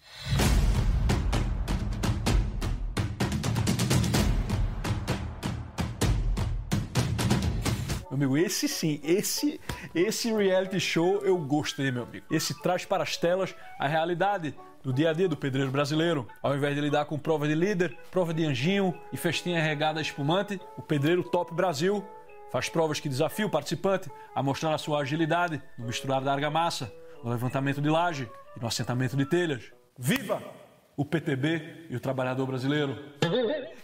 Meu 8.08 8.14
amigo, 8.14 8.38
esse 8.38 8.68
sim, 8.68 9.00
esse 9.02 9.60
Esse 9.94 10.32
reality 10.32 10.78
show 10.78 11.22
eu 11.24 11.36
gostei, 11.38 11.90
meu 11.90 12.04
amigo. 12.04 12.26
Esse 12.30 12.54
traz 12.62 12.84
para 12.84 13.02
as 13.02 13.16
telas 13.16 13.54
a 13.78 13.88
realidade 13.88 14.54
do 14.82 14.92
dia 14.92 15.10
a 15.10 15.12
dia 15.12 15.28
do 15.28 15.36
pedreiro 15.36 15.70
brasileiro. 15.70 16.28
Ao 16.42 16.54
invés 16.54 16.74
de 16.74 16.80
lidar 16.80 17.06
com 17.06 17.18
prova 17.18 17.48
de 17.48 17.54
líder, 17.54 17.96
prova 18.10 18.32
de 18.32 18.44
anjinho 18.44 18.94
e 19.12 19.16
festinha 19.16 19.60
regada 19.60 20.00
espumante, 20.00 20.60
o 20.76 20.82
pedreiro 20.82 21.24
Top 21.24 21.52
Brasil 21.52 22.04
faz 22.50 22.68
provas 22.68 23.00
que 23.00 23.08
desafiam 23.08 23.48
o 23.48 23.50
participante 23.50 24.10
a 24.34 24.42
mostrar 24.42 24.74
a 24.74 24.78
sua 24.78 25.00
agilidade 25.00 25.62
no 25.78 25.86
misturar 25.86 26.22
da 26.22 26.32
argamassa, 26.32 26.92
no 27.22 27.30
levantamento 27.30 27.80
de 27.80 27.88
laje 27.88 28.30
e 28.56 28.60
no 28.60 28.66
assentamento 28.66 29.16
de 29.16 29.26
telhas. 29.26 29.72
Viva 29.98 30.42
o 30.96 31.04
PTB 31.04 31.86
e 31.90 31.96
o 31.96 32.00
trabalhador 32.00 32.46
brasileiro! 32.46 32.98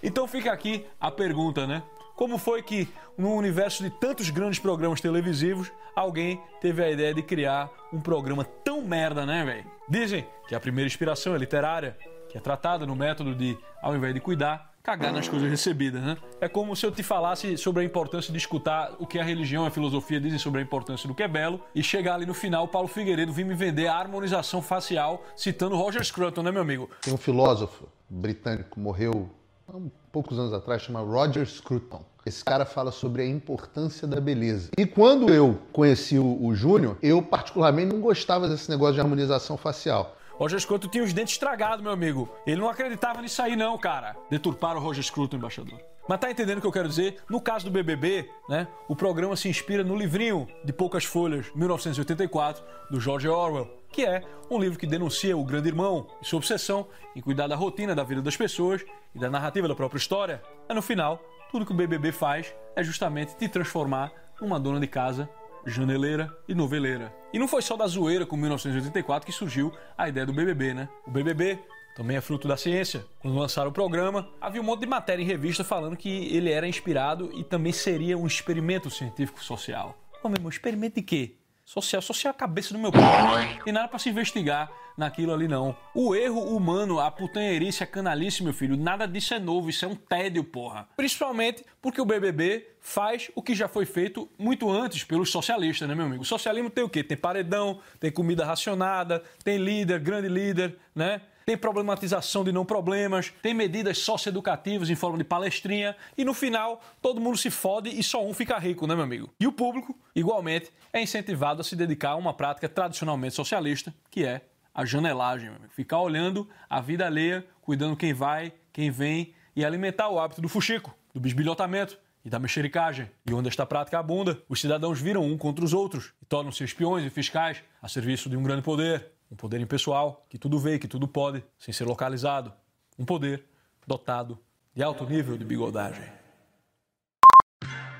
Então 0.03 0.27
fica 0.27 0.53
aqui 0.53 0.87
a 1.01 1.11
pergunta, 1.11 1.67
né? 1.67 1.83
Como 2.15 2.39
foi 2.39 2.63
que, 2.63 2.89
no 3.17 3.35
universo 3.35 3.83
de 3.83 3.91
tantos 3.91 4.31
grandes 4.31 4.59
programas 4.59 5.01
televisivos, 5.01 5.73
alguém 5.97 6.41
teve 6.61 6.85
a 6.85 6.91
ideia 6.91 7.13
de 7.13 7.23
criar 7.23 7.71
um 7.93 8.01
programa 8.01 8.45
tão 8.45 8.83
merda, 8.83 9.25
né, 9.27 9.45
velho? 9.45 9.71
Dizem 9.89 10.27
que 10.47 10.55
a 10.55 10.61
primeira 10.61 10.87
inspiração 10.87 11.35
é 11.35 11.39
literária, 11.39 11.97
que 12.29 12.37
é 12.37 12.41
tratada 12.41 12.87
no 12.87 12.95
método 12.95 13.35
de, 13.35 13.59
ao 13.83 13.97
invés 13.97 14.15
de 14.15 14.21
cuidar, 14.21 14.72
cagar 14.83 15.13
nas 15.13 15.29
coisas 15.29 15.49
recebidas, 15.49 16.03
né? 16.03 16.17
É 16.41 16.49
como 16.49 16.75
se 16.75 16.85
eu 16.85 16.91
te 16.91 17.03
falasse 17.03 17.57
sobre 17.57 17.83
a 17.83 17.85
importância 17.85 18.33
de 18.33 18.39
escutar 18.39 18.93
o 18.99 19.07
que 19.07 19.19
a 19.19 19.25
religião 19.25 19.65
e 19.65 19.69
a 19.69 19.71
filosofia 19.71 20.21
dizem 20.21 20.39
sobre 20.39 20.61
a 20.61 20.63
importância 20.63 21.07
do 21.07 21.15
que 21.15 21.23
é 21.23 21.29
belo 21.29 21.61
e 21.75 21.83
chegar 21.83 22.15
ali 22.15 22.27
no 22.27 22.35
final, 22.35 22.67
Paulo 22.67 22.89
Figueiredo 22.89 23.33
vir 23.33 23.45
me 23.45 23.55
vender 23.55 23.87
a 23.87 23.95
harmonização 23.95 24.61
facial 24.61 25.25
citando 25.37 25.77
Roger 25.77 26.05
Scruton, 26.05 26.43
né, 26.43 26.51
meu 26.51 26.63
amigo? 26.63 26.91
Tem 27.01 27.15
um 27.15 27.19
filósofo 27.19 27.89
britânico, 28.11 28.81
morreu 28.81 29.31
há 29.69 29.77
poucos 30.11 30.39
anos 30.39 30.53
atrás, 30.53 30.83
chama 30.83 31.01
Roger 31.01 31.47
Scruton. 31.47 32.05
Esse 32.27 32.45
cara 32.45 32.65
fala 32.65 32.93
sobre 32.93 33.23
a 33.23 33.27
importância 33.27 34.07
da 34.07 34.21
beleza. 34.21 34.71
E 34.79 34.87
quando 34.87 35.33
eu 35.33 35.59
conheci 35.73 36.19
o, 36.19 36.45
o 36.45 36.55
Júnior, 36.55 36.97
eu 37.03 37.21
particularmente 37.21 37.93
não 37.93 38.01
gostava 38.01 38.49
desse 38.49 38.71
negócio 38.71 38.95
de 38.95 39.01
harmonização 39.01 39.57
facial. 39.57 40.17
Roger 40.35 40.59
Scruton 40.61 40.89
tinha 40.89 41.05
os 41.05 41.13
dentes 41.13 41.35
estragados, 41.35 41.83
meu 41.83 41.93
amigo. 41.93 42.29
Ele 42.47 42.61
não 42.61 42.69
acreditava 42.69 43.23
nisso 43.23 43.41
aí, 43.43 43.55
não, 43.55 43.77
cara. 43.79 44.17
Deturparam 44.31 44.81
o 44.81 44.83
Roger 44.83 45.03
Scruton, 45.03 45.37
embaixador. 45.37 45.81
Mas 46.09 46.19
tá 46.19 46.31
entendendo 46.31 46.59
o 46.59 46.61
que 46.61 46.67
eu 46.67 46.73
quero 46.73 46.89
dizer? 46.89 47.23
No 47.31 47.41
caso 47.41 47.67
do 47.67 47.71
BBB, 47.71 48.29
né, 48.49 48.67
o 48.89 48.97
programa 48.97 49.37
se 49.37 49.49
inspira 49.49 49.85
no 49.85 49.97
livrinho 49.97 50.49
de 50.65 50.73
poucas 50.73 51.05
folhas, 51.05 51.47
1984, 51.55 52.63
do 52.91 53.01
George 53.01 53.29
Orwell, 53.29 53.71
que 53.91 54.05
é 54.05 54.23
um 54.51 54.59
livro 54.59 54.79
que 54.79 54.87
denuncia 54.87 55.37
o 55.37 55.45
grande 55.45 55.69
irmão 55.69 56.09
e 56.21 56.27
sua 56.27 56.39
obsessão 56.39 56.89
em 57.15 57.21
cuidar 57.21 57.47
da 57.47 57.55
rotina 57.55 57.95
da 57.95 58.03
vida 58.03 58.21
das 58.21 58.37
pessoas 58.37 58.85
e 59.15 59.19
da 59.19 59.31
narrativa 59.31 59.69
da 59.69 59.77
própria 59.77 59.99
história. 59.99 60.43
Mas 60.69 60.75
no 60.75 60.83
final, 60.83 61.23
tudo 61.53 61.65
que 61.65 61.73
o 61.73 61.77
BBB 61.77 62.11
faz 62.11 62.53
é 62.75 62.83
justamente 62.83 63.37
te 63.37 63.49
transformar 63.49 64.13
numa 64.41 64.59
dona 64.59 64.81
de 64.81 64.89
casa 64.89 65.29
janeleira 65.67 66.37
e 66.49 66.55
noveleira. 66.55 67.13
E 67.33 67.39
não 67.39 67.49
foi 67.49 67.63
só 67.63 67.77
da 67.77 67.87
zoeira 67.87 68.27
com 68.27 68.37
1984 68.37 69.27
que 69.27 69.33
surgiu 69.33 69.73
a 69.97 70.09
ideia 70.09 70.27
do 70.27 70.33
BBB, 70.33 70.75
né? 70.75 70.89
O 71.07 71.11
BBB 71.11 71.59
também 71.95 72.17
é 72.17 72.21
fruto 72.21 72.49
da 72.49 72.57
ciência. 72.57 73.05
Quando 73.21 73.37
lançaram 73.37 73.71
o 73.71 73.73
programa, 73.73 74.29
havia 74.41 74.61
um 74.61 74.65
monte 74.65 74.81
de 74.81 74.87
matéria 74.87 75.23
em 75.23 75.27
revista 75.27 75.63
falando 75.63 75.97
que 75.97 76.35
ele 76.35 76.51
era 76.51 76.67
inspirado 76.67 77.31
e 77.35 77.45
também 77.45 77.73
seria 77.73 78.17
um 78.17 78.27
experimento 78.27 78.91
científico 78.91 79.43
social. 79.43 79.99
Ô 80.23 80.29
meu 80.29 80.37
irmão, 80.37 80.51
experimento 80.51 80.97
de 80.97 81.03
quê? 81.03 81.37
Social, 81.65 82.03
social 82.03 82.33
é 82.33 82.35
a 82.35 82.39
cabeça 82.39 82.75
do 82.75 82.79
meu 82.79 82.91
pai. 82.91 83.61
Tem 83.65 83.73
nada 83.73 83.89
para 83.89 83.99
se 83.99 84.09
investigar 84.09 84.71
naquilo 84.97 85.33
ali, 85.33 85.49
não. 85.49 85.77
O 85.95 86.15
erro 86.15 86.41
humano, 86.55 87.01
a 87.01 87.11
putanheirice, 87.11 87.83
a 87.83 87.87
canalice, 87.87 88.43
meu 88.43 88.53
filho, 88.53 88.77
nada 88.77 89.07
disso 89.07 89.33
é 89.33 89.39
novo, 89.39 89.71
isso 89.71 89.85
é 89.85 89.89
um 89.89 89.95
tédio, 89.95 90.45
porra. 90.45 90.89
Principalmente 90.97 91.65
porque 91.81 92.01
o 92.01 92.05
BBB 92.05 92.67
faz 92.81 93.31
o 93.35 93.43
que 93.43 93.55
já 93.55 93.69
foi 93.69 93.87
feito 93.87 94.29
muito 94.39 94.69
antes 94.71 95.05
pelos 95.05 95.31
socialistas, 95.31 95.89
né, 95.89 95.95
meu 95.95 96.07
amigo? 96.07 96.23
O 96.23 96.27
socialismo 96.27 96.69
tem 96.69 96.85
o 96.85 96.89
quê? 96.89 97.03
Tem 97.03 97.17
paredão, 97.17 97.81
tem 98.01 98.11
comida 98.11 98.45
racionada, 98.45 99.23
tem 99.45 99.57
líder, 99.57 100.01
grande 100.01 100.29
líder, 100.29 100.77
né? 100.95 101.23
Tem 101.45 101.57
problematização 101.57 102.45
de 102.45 102.53
não 102.53 102.65
problemas, 102.65 103.33
tem 103.43 103.55
medidas 103.55 103.99
socioeducativas 103.99 104.91
em 104.91 104.95
forma 104.95 105.19
de 105.19 105.25
palestrinha 105.25 105.97
e 106.17 106.25
no 106.25 106.35
final 106.35 106.81
todo 107.01 107.21
mundo 107.21 107.37
se 107.37 107.51
fode 107.51 107.89
e 107.89 108.03
só 108.03 108.25
um 108.25 108.33
fica 108.33 108.59
rico, 108.59 108.87
né, 108.87 108.95
meu 108.95 109.05
amigo? 109.05 109.31
E 109.39 109.47
o 109.47 109.53
público, 109.53 109.99
igualmente, 110.15 110.71
é 110.93 111.01
incentivado 111.01 111.61
a 111.61 111.65
se 111.65 111.77
dedicar 111.77 112.11
a 112.11 112.17
uma 112.17 112.35
prática 112.35 112.69
tradicionalmente 112.69 113.35
socialista, 113.35 113.95
que 114.11 114.25
é 114.25 114.43
a 114.75 114.85
janelagem, 114.85 115.49
meu 115.49 115.59
amigo. 115.59 115.73
Ficar 115.73 116.01
olhando 116.01 116.49
a 116.69 116.81
vida 116.81 117.07
alheia, 117.07 117.47
cuidando 117.61 117.97
quem 117.97 118.13
vai, 118.13 118.53
quem 118.73 118.91
vem 118.91 119.35
e 119.55 119.65
alimentar 119.65 120.09
o 120.09 120.19
hábito 120.19 120.41
do 120.41 120.49
fuxico, 120.49 120.95
do 121.13 121.21
bisbilhotamento 121.21 121.99
e 122.25 122.31
da 122.31 122.39
mexericagem. 122.39 123.11
E 123.27 123.35
onde 123.35 123.49
esta 123.49 123.67
prática 123.67 123.99
abunda, 123.99 124.43
os 124.49 124.61
cidadãos 124.61 125.01
viram 125.01 125.25
um 125.25 125.37
contra 125.37 125.65
os 125.65 125.73
outros 125.73 126.13
e 126.23 126.25
tornam-se 126.25 126.65
espiões 126.65 127.05
e 127.05 127.11
fiscais 127.11 127.63
a 127.81 127.89
serviço 127.89 128.31
de 128.31 128.37
um 128.37 128.43
grande 128.43 128.63
poder, 128.63 129.12
um 129.33 129.37
poder 129.37 129.59
impessoal, 129.61 130.27
que 130.29 130.37
tudo 130.37 130.59
vê, 130.59 130.79
que 130.79 130.87
tudo 130.87 131.09
pode, 131.09 131.43
sem 131.59 131.73
ser 131.73 131.85
localizado. 131.85 132.53
Um 132.99 133.05
poder 133.05 133.43
dotado 133.87 134.39
de 134.75 134.83
alto 134.83 135.07
nível 135.07 135.39
de 135.39 135.45
bigodagem. 135.45 136.05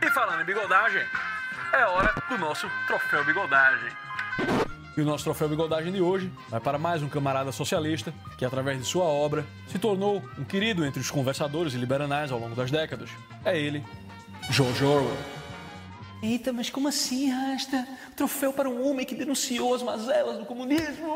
E 0.03 0.11
falando 0.11 0.43
em 0.43 0.45
bigodagem, 0.45 1.03
é 1.73 1.87
hora 1.87 2.15
do 2.29 2.37
nosso 2.37 2.69
troféu 2.87 3.25
bigodagem. 3.25 3.91
E 4.95 5.01
o 5.01 5.07
nosso 5.07 5.25
troféu 5.25 5.49
bigodagem 5.49 5.91
de 5.91 6.03
hoje 6.03 6.31
vai 6.51 6.61
para 6.61 6.77
mais 6.77 7.03
um 7.03 7.09
camarada 7.09 7.51
socialista 7.51 8.13
que, 8.37 8.45
através 8.45 8.79
de 8.79 8.85
sua 8.85 9.05
obra, 9.05 9.47
se 9.69 9.79
tornou 9.79 10.23
um 10.39 10.45
querido 10.45 10.85
entre 10.85 11.01
os 11.01 11.11
conversadores 11.11 11.73
e 11.73 11.79
liberais 11.79 12.31
ao 12.31 12.39
longo 12.39 12.55
das 12.55 12.71
décadas. 12.71 13.09
É 13.43 13.59
ele, 13.59 13.83
George 14.51 14.85
Orwell. 14.85 15.42
Eita, 16.23 16.53
mas 16.53 16.71
como 16.71 16.87
assim, 16.87 17.29
Rasta? 17.31 17.85
Troféu 18.15 18.53
para 18.53 18.71
um 18.71 18.89
homem 18.89 19.05
que 19.05 19.13
denunciou 19.13 19.75
as 19.75 19.83
mazelas 19.83 20.39
do 20.39 20.45
comunismo? 20.45 21.09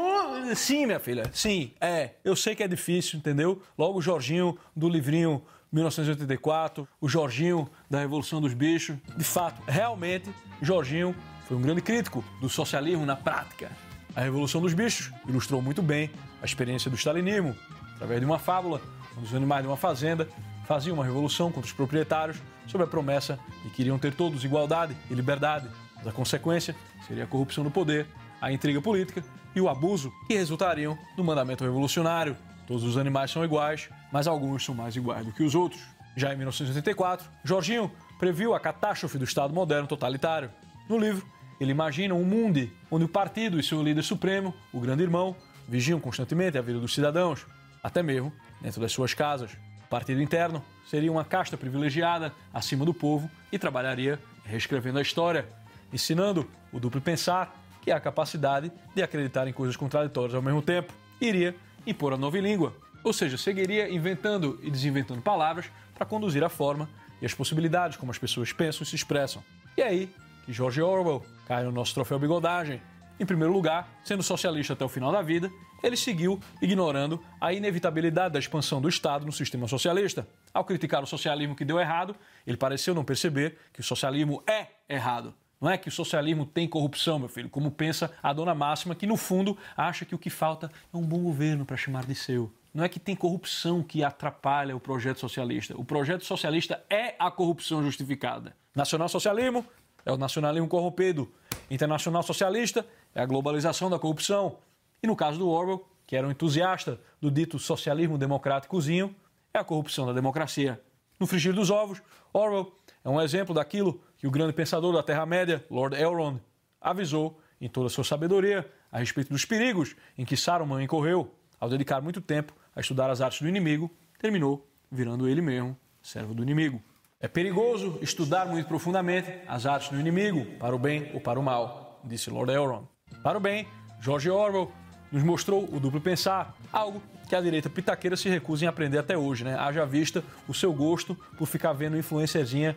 Sim, 0.56 0.86
minha 0.86 0.98
filha, 0.98 1.30
sim, 1.32 1.70
é. 1.80 2.14
Eu 2.24 2.34
sei 2.34 2.56
que 2.56 2.62
é 2.64 2.66
difícil, 2.66 3.16
entendeu? 3.16 3.62
Logo 3.78 4.00
o 4.00 4.02
Jorginho 4.02 4.58
do 4.74 4.88
livrinho 4.88 5.40
1984, 5.70 6.88
o 7.00 7.08
Jorginho 7.08 7.70
da 7.88 8.00
Revolução 8.00 8.40
dos 8.40 8.52
Bichos. 8.52 8.96
De 9.16 9.22
fato, 9.22 9.62
realmente, 9.68 10.28
Jorginho 10.60 11.14
foi 11.46 11.56
um 11.56 11.62
grande 11.62 11.82
crítico 11.82 12.24
do 12.40 12.48
socialismo 12.48 13.06
na 13.06 13.14
prática. 13.14 13.70
A 14.16 14.22
Revolução 14.22 14.60
dos 14.60 14.74
Bichos 14.74 15.12
ilustrou 15.28 15.62
muito 15.62 15.82
bem 15.82 16.10
a 16.42 16.44
experiência 16.44 16.90
do 16.90 16.96
stalinismo, 16.96 17.54
através 17.94 18.18
de 18.18 18.26
uma 18.26 18.40
fábula, 18.40 18.80
onde 19.16 19.26
os 19.26 19.34
animais 19.36 19.62
de 19.62 19.68
uma 19.68 19.76
fazenda 19.76 20.28
faziam 20.66 20.94
uma 20.94 21.04
revolução 21.04 21.52
contra 21.52 21.68
os 21.68 21.72
proprietários 21.72 22.38
sob 22.66 22.82
a 22.82 22.86
promessa 22.86 23.38
de 23.62 23.70
que 23.70 23.82
iriam 23.82 23.98
ter 23.98 24.14
todos 24.14 24.44
igualdade 24.44 24.96
e 25.10 25.14
liberdade. 25.14 25.68
Mas 25.94 26.06
a 26.06 26.12
consequência 26.12 26.74
seria 27.06 27.24
a 27.24 27.26
corrupção 27.26 27.64
do 27.64 27.70
poder, 27.70 28.06
a 28.40 28.52
intriga 28.52 28.80
política 28.80 29.24
e 29.54 29.60
o 29.60 29.68
abuso 29.68 30.12
que 30.26 30.34
resultariam 30.34 30.98
do 31.16 31.24
mandamento 31.24 31.64
revolucionário. 31.64 32.36
Todos 32.66 32.84
os 32.84 32.98
animais 32.98 33.30
são 33.30 33.44
iguais, 33.44 33.88
mas 34.12 34.26
alguns 34.26 34.64
são 34.64 34.74
mais 34.74 34.96
iguais 34.96 35.24
do 35.24 35.32
que 35.32 35.42
os 35.42 35.54
outros. 35.54 35.80
Já 36.16 36.32
em 36.32 36.36
1984, 36.36 37.28
Jorginho 37.44 37.90
previu 38.18 38.54
a 38.54 38.60
catástrofe 38.60 39.18
do 39.18 39.24
Estado 39.24 39.54
moderno 39.54 39.86
totalitário. 39.86 40.50
No 40.88 40.98
livro, 40.98 41.26
ele 41.60 41.70
imagina 41.70 42.14
um 42.14 42.24
mundo 42.24 42.70
onde 42.90 43.04
o 43.04 43.08
partido 43.08 43.58
e 43.58 43.62
seu 43.62 43.82
líder 43.82 44.02
supremo, 44.02 44.54
o 44.72 44.80
grande 44.80 45.02
irmão, 45.02 45.36
vigiam 45.68 45.98
constantemente 46.00 46.58
a 46.58 46.62
vida 46.62 46.78
dos 46.78 46.94
cidadãos, 46.94 47.46
até 47.82 48.02
mesmo 48.02 48.32
dentro 48.60 48.80
das 48.80 48.92
suas 48.92 49.14
casas. 49.14 49.52
O 49.84 49.88
partido 49.88 50.20
interno 50.20 50.62
seria 50.86 51.10
uma 51.10 51.24
casta 51.24 51.56
privilegiada 51.56 52.32
acima 52.52 52.84
do 52.84 52.94
povo 52.94 53.30
e 53.52 53.58
trabalharia 53.58 54.18
reescrevendo 54.44 54.98
a 54.98 55.02
história, 55.02 55.46
ensinando 55.92 56.48
o 56.72 56.78
duplo 56.78 57.00
pensar, 57.00 57.54
que 57.82 57.90
é 57.90 57.94
a 57.94 58.00
capacidade 58.00 58.72
de 58.94 59.02
acreditar 59.02 59.46
em 59.46 59.52
coisas 59.52 59.76
contraditórias 59.76 60.34
ao 60.34 60.42
mesmo 60.42 60.62
tempo. 60.62 60.92
Iria 61.20 61.54
impor 61.86 62.12
a 62.12 62.16
nova 62.16 62.38
língua, 62.38 62.74
ou 63.02 63.12
seja, 63.12 63.36
seguiria 63.36 63.88
inventando 63.88 64.58
e 64.62 64.70
desinventando 64.70 65.22
palavras 65.22 65.66
para 65.94 66.06
conduzir 66.06 66.42
a 66.42 66.48
forma 66.48 66.88
e 67.20 67.26
as 67.26 67.34
possibilidades 67.34 67.96
como 67.96 68.10
as 68.10 68.18
pessoas 68.18 68.52
pensam 68.52 68.82
e 68.82 68.86
se 68.86 68.96
expressam. 68.96 69.42
E 69.76 69.82
é 69.82 69.88
aí 69.88 70.10
que 70.44 70.52
George 70.52 70.80
Orwell 70.80 71.24
cai 71.46 71.64
no 71.64 71.72
nosso 71.72 71.94
troféu 71.94 72.18
bigodagem. 72.18 72.80
Em 73.18 73.24
primeiro 73.24 73.52
lugar, 73.52 73.88
sendo 74.04 74.22
socialista 74.22 74.74
até 74.74 74.84
o 74.84 74.88
final 74.88 75.10
da 75.10 75.22
vida, 75.22 75.50
ele 75.82 75.96
seguiu 75.96 76.40
ignorando 76.60 77.22
a 77.40 77.52
inevitabilidade 77.52 78.34
da 78.34 78.38
expansão 78.38 78.80
do 78.80 78.88
Estado 78.88 79.24
no 79.24 79.32
sistema 79.32 79.66
socialista. 79.66 80.26
Ao 80.56 80.64
criticar 80.64 81.02
o 81.02 81.06
socialismo 81.06 81.54
que 81.54 81.66
deu 81.66 81.78
errado, 81.78 82.16
ele 82.46 82.56
pareceu 82.56 82.94
não 82.94 83.04
perceber 83.04 83.58
que 83.74 83.80
o 83.80 83.84
socialismo 83.84 84.42
é 84.46 84.68
errado. 84.88 85.34
Não 85.60 85.68
é 85.68 85.76
que 85.76 85.86
o 85.86 85.92
socialismo 85.92 86.46
tem 86.46 86.66
corrupção, 86.66 87.18
meu 87.18 87.28
filho, 87.28 87.50
como 87.50 87.70
pensa 87.70 88.10
a 88.22 88.32
dona 88.32 88.54
Máxima, 88.54 88.94
que 88.94 89.06
no 89.06 89.18
fundo 89.18 89.54
acha 89.76 90.06
que 90.06 90.14
o 90.14 90.18
que 90.18 90.30
falta 90.30 90.72
é 90.94 90.96
um 90.96 91.02
bom 91.02 91.18
governo 91.18 91.66
para 91.66 91.76
chamar 91.76 92.06
de 92.06 92.14
seu. 92.14 92.50
Não 92.72 92.82
é 92.82 92.88
que 92.88 92.98
tem 92.98 93.14
corrupção 93.14 93.82
que 93.82 94.02
atrapalha 94.02 94.74
o 94.74 94.80
projeto 94.80 95.20
socialista. 95.20 95.76
O 95.76 95.84
projeto 95.84 96.24
socialista 96.24 96.82
é 96.88 97.14
a 97.18 97.30
corrupção 97.30 97.82
justificada. 97.82 98.56
Nacional-socialismo 98.74 99.62
é 100.06 100.12
o 100.12 100.16
nacionalismo 100.16 100.68
corrompido. 100.68 101.30
Internacional 101.70 102.22
socialista 102.22 102.86
é 103.14 103.20
a 103.20 103.26
globalização 103.26 103.90
da 103.90 103.98
corrupção. 103.98 104.56
E 105.02 105.06
no 105.06 105.14
caso 105.14 105.38
do 105.38 105.50
Orwell, 105.50 105.86
que 106.06 106.16
era 106.16 106.26
um 106.26 106.30
entusiasta 106.30 106.98
do 107.20 107.30
dito 107.30 107.58
socialismo 107.58 108.16
democráticozinho, 108.16 109.14
é 109.56 109.60
a 109.60 109.64
corrupção 109.64 110.06
da 110.06 110.12
democracia. 110.12 110.80
No 111.18 111.26
frigir 111.26 111.54
dos 111.54 111.70
ovos, 111.70 112.02
Orwell 112.32 112.72
é 113.02 113.08
um 113.08 113.20
exemplo 113.20 113.54
daquilo 113.54 114.00
que 114.18 114.26
o 114.26 114.30
grande 114.30 114.52
pensador 114.52 114.92
da 114.92 115.02
Terra-média, 115.02 115.64
Lord 115.70 115.96
Elrond, 115.96 116.40
avisou, 116.80 117.40
em 117.60 117.68
toda 117.68 117.86
a 117.86 117.90
sua 117.90 118.04
sabedoria, 118.04 118.70
a 118.92 118.98
respeito 118.98 119.30
dos 119.30 119.44
perigos 119.44 119.96
em 120.16 120.24
que 120.24 120.36
Saruman 120.36 120.82
incorreu 120.82 121.34
ao 121.58 121.70
dedicar 121.70 122.02
muito 122.02 122.20
tempo 122.20 122.54
a 122.74 122.80
estudar 122.80 123.10
as 123.10 123.22
artes 123.22 123.40
do 123.40 123.48
inimigo, 123.48 123.90
terminou 124.18 124.68
virando 124.92 125.26
ele 125.26 125.40
mesmo 125.40 125.76
servo 126.02 126.34
do 126.34 126.42
inimigo. 126.42 126.80
É 127.18 127.26
perigoso 127.26 127.98
estudar 128.02 128.46
muito 128.46 128.66
profundamente 128.68 129.32
as 129.48 129.64
artes 129.64 129.88
do 129.88 129.98
inimigo, 129.98 130.44
para 130.58 130.76
o 130.76 130.78
bem 130.78 131.10
ou 131.14 131.20
para 131.20 131.40
o 131.40 131.42
mal, 131.42 131.98
disse 132.04 132.28
Lord 132.28 132.52
Elrond. 132.52 132.86
Para 133.22 133.38
o 133.38 133.40
bem, 133.40 133.66
George 134.00 134.30
Orwell 134.30 134.70
nos 135.10 135.22
mostrou 135.22 135.64
o 135.64 135.80
duplo 135.80 136.00
pensar, 136.00 136.54
algo 136.70 137.02
que 137.28 137.34
a 137.34 137.40
direita 137.40 137.68
pitaqueira 137.68 138.16
se 138.16 138.28
recusa 138.28 138.64
em 138.64 138.68
aprender 138.68 138.98
até 138.98 139.16
hoje, 139.16 139.44
né? 139.44 139.56
Haja 139.58 139.84
vista 139.84 140.22
o 140.48 140.54
seu 140.54 140.72
gosto 140.72 141.14
por 141.36 141.46
ficar 141.46 141.72
vendo 141.72 141.96
influencerzinha 141.96 142.76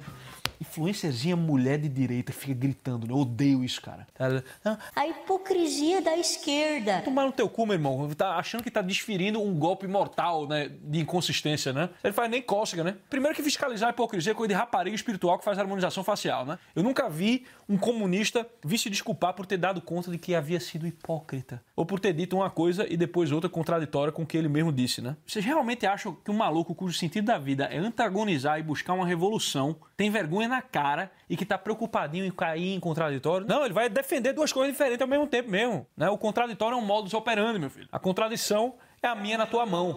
influencerzinha 0.60 1.36
mulher 1.36 1.78
de 1.78 1.88
direita 1.88 2.34
fica 2.34 2.54
gritando, 2.54 3.08
né? 3.08 3.14
Eu 3.14 3.18
odeio 3.18 3.64
isso, 3.64 3.82
cara. 3.82 4.06
Tá? 4.14 4.78
A 4.96 5.08
hipocrisia 5.08 6.02
da 6.02 6.18
esquerda. 6.18 7.02
Tomar 7.02 7.26
no 7.26 7.32
teu 7.32 7.48
cu, 7.48 7.66
meu 7.66 7.76
irmão. 7.76 8.10
Tá 8.14 8.36
achando 8.36 8.64
que 8.64 8.70
tá 8.70 8.82
desferindo 8.82 9.42
um 9.42 9.58
golpe 9.58 9.88
mortal, 9.88 10.48
né? 10.48 10.70
De 10.84 11.00
inconsistência, 11.00 11.72
né? 11.72 11.90
Ele 12.04 12.14
faz 12.14 12.30
nem 12.30 12.42
cócega, 12.42 12.84
né? 12.84 12.96
Primeiro 13.10 13.36
que 13.36 13.42
fiscalizar 13.42 13.90
a 13.90 13.92
hipocrisia 13.92 14.34
é 14.34 14.36
coisa 14.36 14.50
de 14.50 14.54
rapariga 14.54 14.96
espiritual 14.96 15.40
que 15.40 15.46
faz 15.46 15.58
harmonização 15.58 16.04
facial, 16.04 16.46
né? 16.46 16.60
Eu 16.76 16.84
nunca 16.84 17.10
vi 17.10 17.46
um 17.68 17.78
comunista 17.78 18.46
vir 18.64 18.78
se 18.78 18.90
desculpar 18.90 19.34
por 19.34 19.46
ter 19.46 19.58
dado 19.58 19.82
conta 19.82 20.12
de 20.12 20.18
que 20.18 20.36
havia 20.36 20.60
sido 20.60 20.86
hipócrita. 20.86 21.62
Ou 21.76 21.86
por 21.86 22.00
ter 22.00 22.14
dito 22.14 22.36
uma 22.36 22.50
coisa 22.50 22.86
e 22.90 22.98
depois 22.98 23.32
outra 23.32 23.50
contraditória 23.50 24.12
com 24.12 24.24
o 24.24 24.26
que 24.26 24.36
ele 24.40 24.50
mesmo 24.50 24.72
disse, 24.72 25.02
né? 25.02 25.16
Vocês 25.26 25.44
realmente 25.44 25.86
acham 25.86 26.16
que 26.16 26.32
um 26.32 26.36
maluco 26.36 26.74
cujo 26.74 26.98
sentido 26.98 27.26
da 27.26 27.38
vida 27.38 27.66
é 27.66 27.78
antagonizar 27.78 28.60
e 28.60 28.64
buscar 28.64 28.94
uma 28.94 29.06
revolução 29.06 29.76
tem 29.96 30.10
vergonha 30.10 30.48
na 30.48 30.62
cara 30.62 31.12
e 31.30 31.38
que 31.38 31.46
tá 31.46 31.58
preocupadinho 31.58 32.26
em 32.26 32.32
cair 32.32 32.74
em 32.74 32.80
contraditório. 32.80 33.46
Não, 33.48 33.64
ele 33.64 33.74
vai 33.74 33.90
defender 33.90 34.34
duas 34.34 34.52
coisas 34.52 34.74
diferentes 34.74 35.02
ao 35.02 35.08
mesmo 35.08 35.28
tempo 35.28 35.50
mesmo. 35.50 35.86
Né? 35.96 36.10
O 36.10 36.18
contraditório 36.18 36.76
é 36.76 36.78
um 36.78 36.86
modus 36.86 37.14
operandi, 37.14 37.60
meu 37.60 37.70
filho. 37.70 37.88
A 37.92 38.00
contradição 38.00 38.76
é 39.02 39.08
a 39.08 39.16
minha 39.16 39.38
na 39.38 39.46
tua 39.46 39.66
mão. 39.66 39.94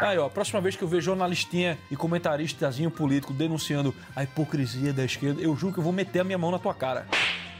Aí, 0.00 0.18
ó, 0.18 0.28
próxima 0.28 0.60
vez 0.60 0.76
que 0.76 0.82
eu 0.82 0.88
ver 0.88 1.00
jornalistinha 1.00 1.78
e 1.90 1.96
comentaristazinho 1.96 2.90
político 2.90 3.32
denunciando 3.32 3.94
a 4.14 4.22
hipocrisia 4.22 4.92
da 4.92 5.04
esquerda, 5.04 5.40
eu 5.40 5.56
juro 5.56 5.72
que 5.72 5.78
eu 5.78 5.84
vou 5.84 5.92
meter 5.92 6.20
a 6.20 6.24
minha 6.24 6.38
mão 6.38 6.50
na 6.50 6.58
tua 6.58 6.74
cara. 6.74 7.06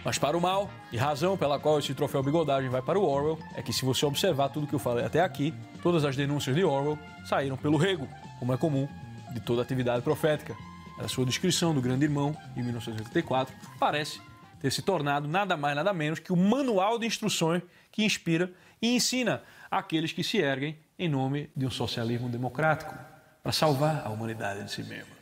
Mas 0.06 0.18
para 0.18 0.38
o 0.38 0.40
mal, 0.40 0.70
e 0.92 0.96
razão 0.96 1.36
pela 1.36 1.58
qual 1.58 1.80
esse 1.80 1.92
troféu 1.92 2.22
bigodagem 2.22 2.70
vai 2.70 2.80
para 2.80 2.96
o 2.96 3.02
Orwell, 3.02 3.40
é 3.56 3.60
que 3.60 3.72
se 3.72 3.84
você 3.84 4.06
observar 4.06 4.50
tudo 4.50 4.64
que 4.64 4.72
eu 4.72 4.78
falei 4.78 5.04
até 5.04 5.20
aqui, 5.20 5.52
todas 5.82 6.04
as 6.04 6.14
denúncias 6.14 6.54
de 6.54 6.62
Orwell 6.62 6.96
saíram 7.28 7.56
pelo 7.56 7.76
rego, 7.76 8.06
como 8.38 8.54
é 8.54 8.56
comum 8.56 8.88
de 9.32 9.40
toda 9.40 9.62
atividade 9.62 10.02
profética 10.02 10.56
a 10.96 11.08
sua 11.08 11.26
descrição 11.26 11.74
do 11.74 11.80
Grande 11.80 12.04
Irmão, 12.04 12.36
em 12.56 12.62
1984, 12.62 13.52
parece 13.80 14.20
ter 14.60 14.70
se 14.70 14.80
tornado 14.80 15.26
nada 15.26 15.56
mais 15.56 15.74
nada 15.74 15.92
menos 15.92 16.20
que 16.20 16.32
o 16.32 16.36
manual 16.36 17.00
de 17.00 17.06
instruções 17.06 17.60
que 17.90 18.04
inspira 18.04 18.52
e 18.80 18.94
ensina 18.94 19.42
aqueles 19.68 20.12
que 20.12 20.22
se 20.22 20.38
erguem 20.38 20.78
em 20.96 21.08
nome 21.08 21.50
de 21.56 21.66
um 21.66 21.70
socialismo 21.70 22.28
democrático 22.28 22.94
para 23.42 23.50
salvar 23.50 24.06
a 24.06 24.10
humanidade 24.10 24.62
de 24.62 24.70
si 24.70 24.84
mesma. 24.84 25.15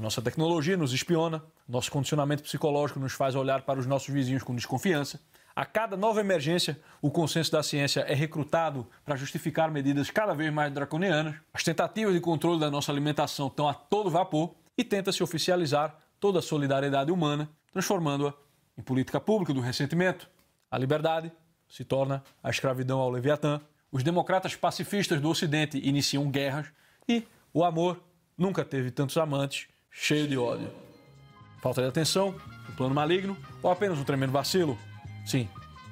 A 0.00 0.02
nossa 0.02 0.22
tecnologia 0.22 0.78
nos 0.78 0.94
espiona, 0.94 1.44
nosso 1.68 1.90
condicionamento 1.90 2.42
psicológico 2.42 2.98
nos 2.98 3.12
faz 3.12 3.34
olhar 3.34 3.60
para 3.60 3.78
os 3.78 3.84
nossos 3.84 4.08
vizinhos 4.08 4.42
com 4.42 4.54
desconfiança. 4.54 5.20
A 5.54 5.66
cada 5.66 5.94
nova 5.94 6.20
emergência, 6.20 6.80
o 7.02 7.10
consenso 7.10 7.52
da 7.52 7.62
ciência 7.62 8.00
é 8.08 8.14
recrutado 8.14 8.86
para 9.04 9.14
justificar 9.14 9.70
medidas 9.70 10.10
cada 10.10 10.32
vez 10.32 10.50
mais 10.50 10.72
draconianas. 10.72 11.36
As 11.52 11.62
tentativas 11.62 12.14
de 12.14 12.20
controle 12.20 12.58
da 12.58 12.70
nossa 12.70 12.90
alimentação 12.90 13.48
estão 13.48 13.68
a 13.68 13.74
todo 13.74 14.08
vapor 14.08 14.54
e 14.74 14.82
tenta-se 14.82 15.22
oficializar 15.22 15.94
toda 16.18 16.38
a 16.38 16.42
solidariedade 16.42 17.12
humana, 17.12 17.50
transformando-a 17.70 18.32
em 18.78 18.82
política 18.82 19.20
pública 19.20 19.52
do 19.52 19.60
ressentimento. 19.60 20.30
A 20.70 20.78
liberdade 20.78 21.30
se 21.68 21.84
torna 21.84 22.24
a 22.42 22.48
escravidão 22.48 23.00
ao 23.00 23.10
Leviatã, 23.10 23.60
os 23.92 24.02
democratas 24.02 24.56
pacifistas 24.56 25.20
do 25.20 25.28
Ocidente 25.28 25.76
iniciam 25.86 26.30
guerras 26.30 26.68
e 27.06 27.22
o 27.52 27.62
amor 27.62 28.02
nunca 28.38 28.64
teve 28.64 28.90
tantos 28.90 29.18
amantes, 29.18 29.68
cheio 29.90 30.26
de 30.28 30.36
ódio. 30.38 30.70
Falta 31.60 31.82
de 31.82 31.88
atenção, 31.88 32.34
um 32.68 32.72
plano 32.72 32.94
maligno 32.94 33.36
ou 33.62 33.70
apenas 33.70 33.98
um 33.98 34.04
tremendo 34.04 34.32
vacilo? 34.32 34.78
Sim. 35.26 35.48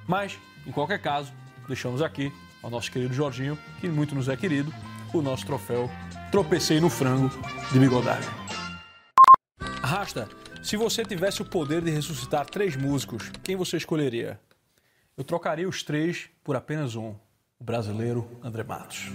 Mas, 0.07 0.39
em 0.67 0.73
qualquer 0.73 1.01
caso, 1.01 1.33
deixamos 1.67 2.01
aqui 2.01 2.33
ao 2.63 2.71
nosso 2.71 2.91
querido 2.91 3.13
Jorginho, 3.13 3.59
que 3.81 3.89
muito 3.89 4.15
nos 4.15 4.29
é 4.29 4.37
querido, 4.37 4.73
o 5.13 5.23
nosso 5.23 5.45
troféu 5.47 5.91
Tropecei 6.31 6.81
no 6.81 6.91
Frango 6.91 7.31
de 7.73 7.79
Bigodagem. 7.79 8.31
Rasta, 9.83 10.29
se 10.63 10.77
você 10.77 11.03
tivesse 11.05 11.41
o 11.41 11.45
poder 11.45 11.81
de 11.81 11.91
ressuscitar 11.91 12.45
três 12.45 12.77
músicos, 12.77 13.31
quem 13.43 13.57
você 13.57 13.79
escolheria? 13.79 14.39
Eu 15.17 15.25
trocaria 15.25 15.69
os 15.69 15.83
três 15.83 16.29
por 16.45 16.55
apenas 16.55 16.95
um, 16.95 17.15
o 17.59 17.65
brasileiro 17.65 18.29
André 18.43 18.63
Matos. 18.63 19.07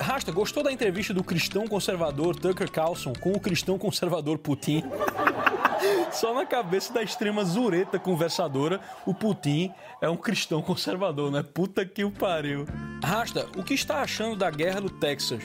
Rasta, 0.00 0.32
gostou 0.32 0.62
da 0.62 0.72
entrevista 0.72 1.12
do 1.12 1.24
cristão 1.24 1.66
conservador 1.66 2.36
Tucker 2.36 2.70
Carlson 2.70 3.12
com 3.20 3.32
o 3.32 3.40
cristão 3.40 3.78
conservador 3.78 4.38
Putin? 4.38 4.84
Só 6.12 6.34
na 6.34 6.46
cabeça 6.46 6.92
da 6.92 7.02
extrema 7.02 7.44
zureta 7.44 7.98
conversadora, 7.98 8.80
o 9.06 9.14
Putin 9.14 9.72
é 10.00 10.08
um 10.08 10.16
cristão 10.16 10.62
conservador, 10.62 11.30
né? 11.30 11.42
Puta 11.42 11.84
que 11.84 12.04
o 12.04 12.10
pariu. 12.10 12.66
Rasta, 13.04 13.46
o 13.56 13.62
que 13.62 13.74
está 13.74 14.02
achando 14.02 14.36
da 14.36 14.50
guerra 14.50 14.80
do 14.80 14.90
Texas? 14.90 15.42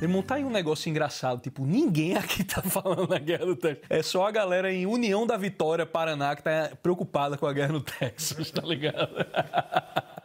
Irmão, 0.00 0.22
tá 0.22 0.36
aí 0.36 0.44
um 0.44 0.50
negócio 0.50 0.88
engraçado. 0.88 1.40
Tipo, 1.40 1.64
ninguém 1.64 2.16
aqui 2.16 2.44
tá 2.44 2.62
falando 2.70 3.06
da 3.06 3.18
guerra 3.18 3.46
do 3.46 3.56
Texas. 3.56 3.84
É 3.90 4.02
só 4.02 4.26
a 4.26 4.30
galera 4.30 4.72
em 4.72 4.86
União 4.86 5.26
da 5.26 5.36
Vitória, 5.36 5.84
Paraná, 5.84 6.34
que 6.36 6.42
tá 6.42 6.70
preocupada 6.82 7.36
com 7.36 7.46
a 7.46 7.52
guerra 7.52 7.72
no 7.72 7.80
Texas, 7.80 8.50
tá 8.50 8.62
ligado? 8.62 9.10